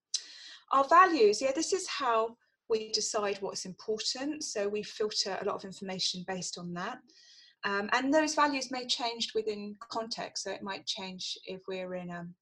[0.73, 2.37] our values yeah this is how
[2.69, 4.43] we decide what's important.
[4.43, 6.99] So we filter a lot of information based on that
[7.67, 10.45] um, and those values may change within context.
[10.45, 12.33] So it might change if we're in um,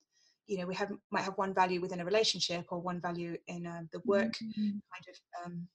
[0.47, 3.67] you know we have might have one value within a relationship or one value in
[3.67, 5.67] um, the work kind of um,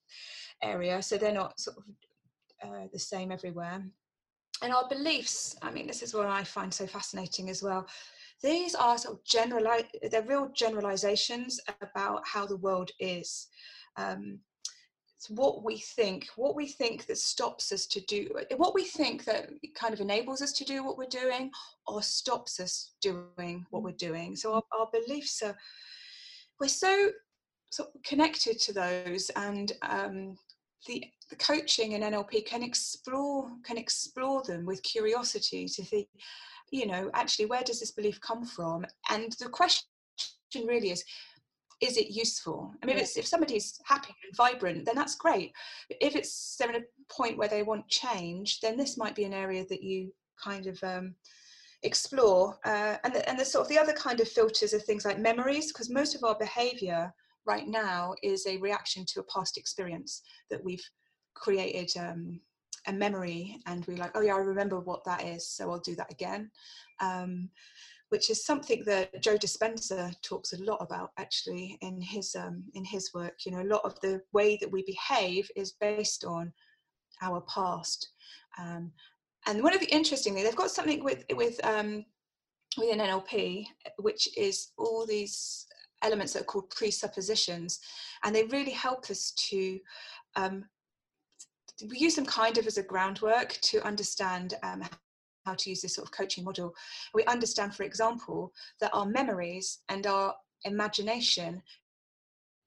[0.62, 1.02] area.
[1.02, 1.84] So they're not sort of
[2.64, 3.84] uh, the same everywhere.
[4.62, 7.88] And our beliefs i mean this is what i find so fascinating as well.
[8.44, 9.66] These are sort of general
[10.12, 13.48] they're real generalizations about how the world is.
[13.98, 14.40] Um,
[15.20, 19.26] it's what we think what we think that stops us to do what we think
[19.26, 21.52] that kind of enables us to do what we're doing
[21.88, 24.34] or stops us doing what we're doing.
[24.38, 25.58] So our, our beliefs are
[26.62, 27.12] we're so
[28.06, 30.38] connected to those and um,
[30.88, 36.08] the, the coaching and nlp can explore can explore them with curiosity to think
[36.72, 38.86] you know actually where does this belief come from?
[39.10, 39.84] And the question
[40.56, 41.04] really is
[41.82, 42.74] is it useful?
[42.82, 43.04] I mean, Yeah.
[43.04, 45.54] if, it's, if somebody's happy and vibrant, then that's great.
[45.88, 49.24] But if it's they're at a point where they want change, then this might be
[49.24, 50.14] an area that you
[50.44, 51.16] kind of um,
[51.84, 52.58] explore.
[52.66, 55.20] Uh, and, the, and the sort of the other kind of filters are things like
[55.20, 57.14] memories, because most of our behaviour
[57.46, 60.84] right now is a reaction to a past experience that we've
[61.34, 62.40] created um,
[62.88, 65.96] a memory, and we're like, oh yeah, I remember what that is, so I'll do
[65.96, 66.52] that again.
[67.00, 67.50] Um,
[68.10, 72.84] which is something that Joe Dispenza talks a lot about actually in his um, in
[72.84, 73.46] his work.
[73.46, 76.52] You know, a lot of the way that we behave is based on
[77.22, 78.10] our past.
[78.58, 78.92] Um,
[79.48, 82.06] and one of the interesting things, they've got something with with um,
[82.78, 83.66] within NLP,
[83.98, 85.68] which is all these
[86.02, 87.80] elements that are called presuppositions,
[88.24, 89.80] and they really help us to.
[90.36, 90.66] Um,
[91.90, 94.84] we use them kind of as a groundwork to understand um,
[95.50, 96.74] how to use this sort of coaching model.
[97.14, 101.62] We understand, for example, that our memories and our imagination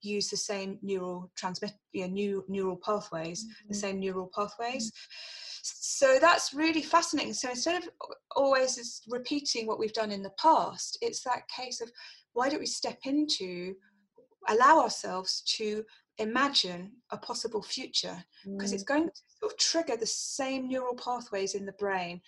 [0.00, 3.74] use the same neural transmit, you know, new neural pathways, the mm-hmm.
[3.74, 4.90] same neural pathways.
[4.90, 5.62] Mm-hmm.
[5.64, 7.34] So that's really fascinating.
[7.34, 7.88] So instead of
[8.34, 11.88] always repeating what we've done in the past, it's that case of
[12.32, 13.76] why don't we step into,
[14.48, 15.84] allow ourselves to
[16.18, 21.54] imagine a possible future because it's going to sort of trigger the same neural pathways
[21.54, 22.20] in the brain.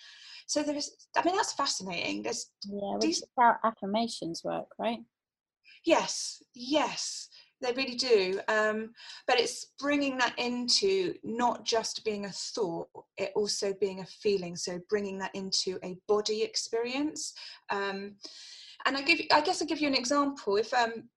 [0.47, 2.22] So there's, I mean, that's fascinating.
[2.22, 4.99] There's, Yeah, which is how affirmations work, right?
[5.85, 7.28] yes, yes,
[7.61, 8.41] they really do.
[8.49, 8.93] Um,
[9.26, 14.57] but it's bringing that into not just being a thought, it also being a feeling.
[14.57, 17.35] So bringing that into a body experience.
[17.70, 18.16] Um,
[18.87, 20.57] and I give, I guess I'll give you an example.
[20.57, 21.09] If um,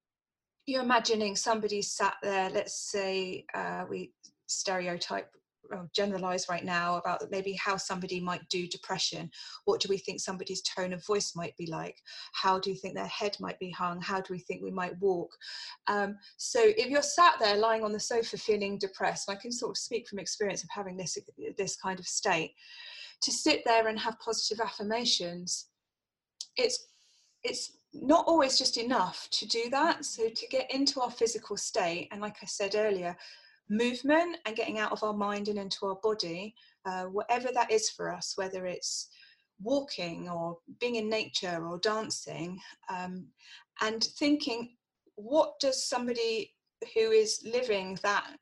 [0.67, 4.11] you're imagining somebody sat there, let's say uh, we
[4.47, 5.29] stereotype
[5.71, 9.29] or generalize right now about maybe how somebody might do depression.
[9.65, 11.97] What do we think somebody's tone of voice might be like?
[12.33, 14.01] How do you think their head might be hung?
[14.01, 15.29] How do we think we might walk?
[15.87, 19.71] Um, so if you're sat there lying on the sofa feeling depressed, I can sort
[19.71, 21.17] of speak from experience of having this
[21.57, 22.51] this kind of state,
[23.21, 25.67] to sit there and have positive affirmations,
[26.55, 26.87] it's
[27.43, 30.05] it's not always just enough to do that.
[30.05, 33.15] So to get into our physical state, and like I said earlier,
[33.69, 37.89] movement and getting out of our mind and into our body, uh, whatever that is
[37.89, 39.09] for us, whether it's
[39.61, 43.27] walking or being in nature or dancing, um,
[43.81, 44.75] and thinking,
[45.15, 46.53] what does somebody
[46.93, 48.37] who is living that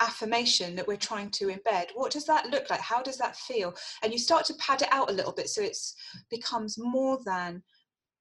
[0.00, 3.74] affirmation that we're trying to embed what does that look like how does that feel
[4.02, 5.96] and you start to pad it out a little bit so it's
[6.30, 7.60] becomes more than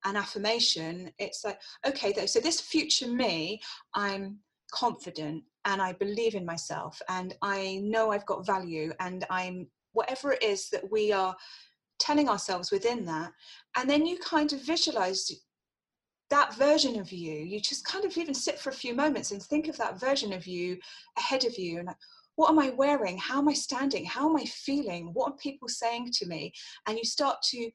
[0.05, 3.59] an affirmation it's like okay though so this future me
[3.95, 4.37] i'm
[4.71, 10.33] confident and i believe in myself and i know i've got value and i'm whatever
[10.33, 11.35] it is that we are
[11.99, 13.31] telling ourselves within that
[13.75, 15.31] and then you kind of visualize
[16.29, 17.33] that version of you.
[17.33, 20.33] You just kind of even sit for a few moments and think of that version
[20.33, 20.77] of you
[21.17, 21.97] ahead of you and like,
[22.35, 23.17] what am i wearing?
[23.17, 24.05] How am i standing?
[24.05, 25.11] How am i feeling?
[25.13, 26.53] What are people saying to me?
[26.87, 27.69] and you start to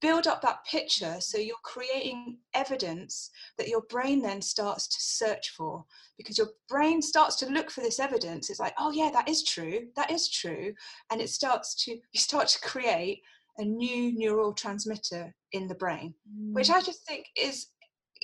[0.00, 5.50] build up that picture so you're creating evidence that your brain then starts to search
[5.50, 5.84] for
[6.16, 8.50] because your brain starts to look for this evidence.
[8.50, 10.72] It's like oh yeah that is true that is true
[11.10, 13.20] and it starts to you start to create
[13.58, 16.52] a new neural transmitter in the brain mm.
[16.52, 17.66] which i just think is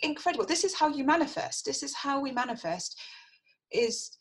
[0.02, 0.46] incredible.
[0.46, 1.64] This is how you manifest.
[1.64, 3.00] This is how we manifest
[3.70, 4.16] is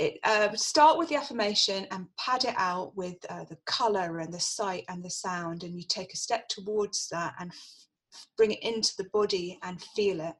[0.00, 4.32] it, uh, start with the affirmation and pad it out with uh, the color and
[4.32, 8.52] the sight and the sound and you take a step towards that and f- bring
[8.52, 10.34] it into the body and feel it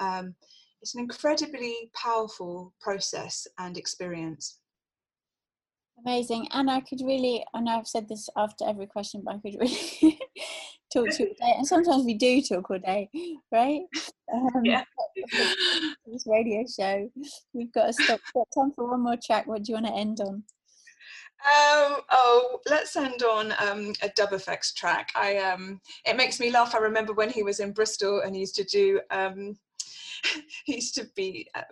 [0.00, 0.34] um,
[0.80, 4.58] it's an incredibly powerful process and experience
[6.04, 6.48] Amazing.
[6.52, 9.60] And I could really, I know I've said this after every question, but I could
[9.60, 10.18] really
[10.92, 11.54] talk to you all day.
[11.56, 13.08] And sometimes we do talk all day,
[13.52, 13.82] right?
[14.32, 14.84] Um, yeah.
[16.06, 17.10] This radio show.
[17.52, 18.20] We've got to stop.
[18.34, 19.46] Got time for one more track.
[19.46, 20.42] What do you want to end on?
[21.44, 25.10] Um, oh, let's end on um, a Dub FX track.
[25.16, 26.74] I um, it makes me laugh.
[26.74, 29.00] I remember when he was in Bristol and he used to do.
[29.10, 29.56] Um,
[30.64, 31.62] he used to be uh,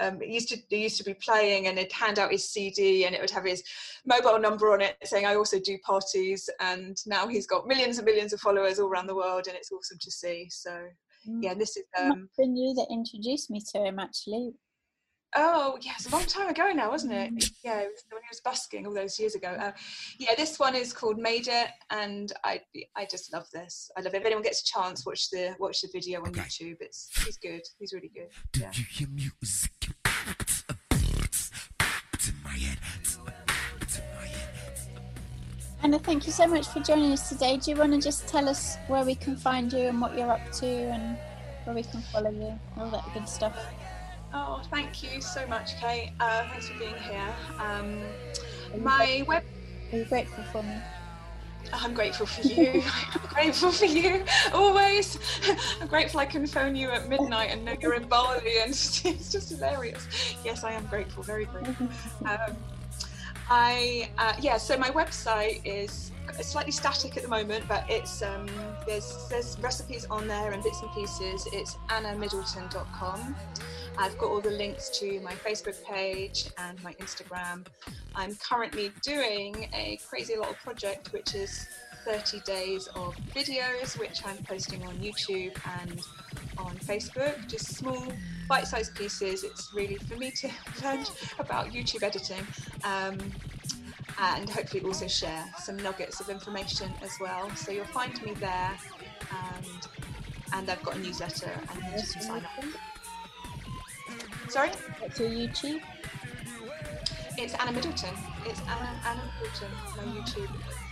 [0.00, 3.04] um, he used to he used to be playing and he'd hand out his CD
[3.04, 3.62] and it would have his
[4.06, 8.06] mobile number on it saying I also do parties and now he's got millions and
[8.06, 10.70] millions of followers all around the world and it's awesome to see so
[11.28, 11.42] mm.
[11.42, 14.52] yeah this is um been you that introduced me to him actually
[15.36, 17.34] Oh, yes, a long time ago now, wasn't it?
[17.34, 17.52] Mm.
[17.62, 19.48] Yeah, it was when he was busking all those years ago.
[19.48, 19.72] Uh,
[20.18, 22.60] yeah, this one is called Made It, and I
[22.96, 23.90] I just love this.
[23.96, 24.18] I love it.
[24.18, 26.40] If anyone gets a chance, watch the watch the video on okay.
[26.40, 26.76] YouTube.
[26.80, 27.62] It's he's good.
[27.78, 28.30] He's really good.
[28.58, 28.70] Yeah.
[35.82, 37.56] Anna, thank you so much for joining us today.
[37.56, 40.30] Do you want to just tell us where we can find you and what you're
[40.30, 41.16] up to and
[41.64, 43.56] where we can follow you, all that good stuff?
[44.32, 46.10] Oh, thank you so much, Kate.
[46.18, 47.32] Uh, thanks for being here.
[47.60, 48.00] Um,
[48.76, 49.44] my web.
[49.92, 50.82] Are you grateful for me?
[51.72, 52.82] I'm grateful for you.
[53.14, 55.16] I'm grateful for you always.
[55.80, 59.02] I'm grateful I can phone you at midnight and know you're in Bali, and it's
[59.30, 60.08] just hilarious.
[60.44, 61.88] Yes, I am grateful, very grateful.
[62.26, 62.56] Um,
[63.50, 64.58] I uh, yeah.
[64.58, 68.46] So my website is slightly static at the moment, but it's um,
[68.86, 71.48] there's there's recipes on there and bits and pieces.
[71.52, 73.36] It's annamiddleton.com.
[73.98, 77.66] I've got all the links to my Facebook page and my Instagram.
[78.14, 81.66] I'm currently doing a crazy little project, which is
[82.08, 86.00] 30 days of videos, which I'm posting on YouTube and
[86.56, 88.02] on Facebook, just small
[88.48, 89.44] bite-sized pieces.
[89.44, 90.48] It's really for me to
[90.82, 91.04] learn
[91.38, 92.46] about YouTube editing.
[92.82, 93.18] Um,
[94.20, 97.54] and hopefully also share some nuggets of information as well.
[97.56, 98.78] So you'll find me there,
[99.30, 99.66] and
[100.54, 102.64] and I've got a newsletter and you can sign up.
[104.48, 104.70] Sorry?
[104.98, 105.82] What's your YouTube?
[107.36, 108.14] It's Anna Middleton.
[108.46, 110.87] It's Anna, Anna Middleton, my YouTube.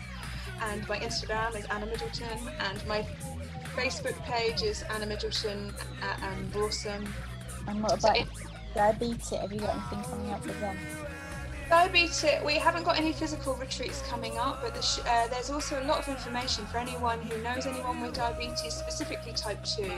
[0.62, 2.38] And my Instagram is Anna Middleton.
[2.60, 3.06] And my
[3.74, 5.74] Facebook page is Anna Middleton
[6.22, 7.06] and Rawsome.
[7.68, 8.28] And what about so it,
[8.74, 9.40] Diabeatit?
[9.40, 10.76] Have you got anything coming up with them?
[11.68, 15.86] Diabeatit, we haven't got any physical retreats coming up, but the uh, there's also a
[15.86, 19.90] lot of information for anyone who knows anyone with diabetes, specifically type 2.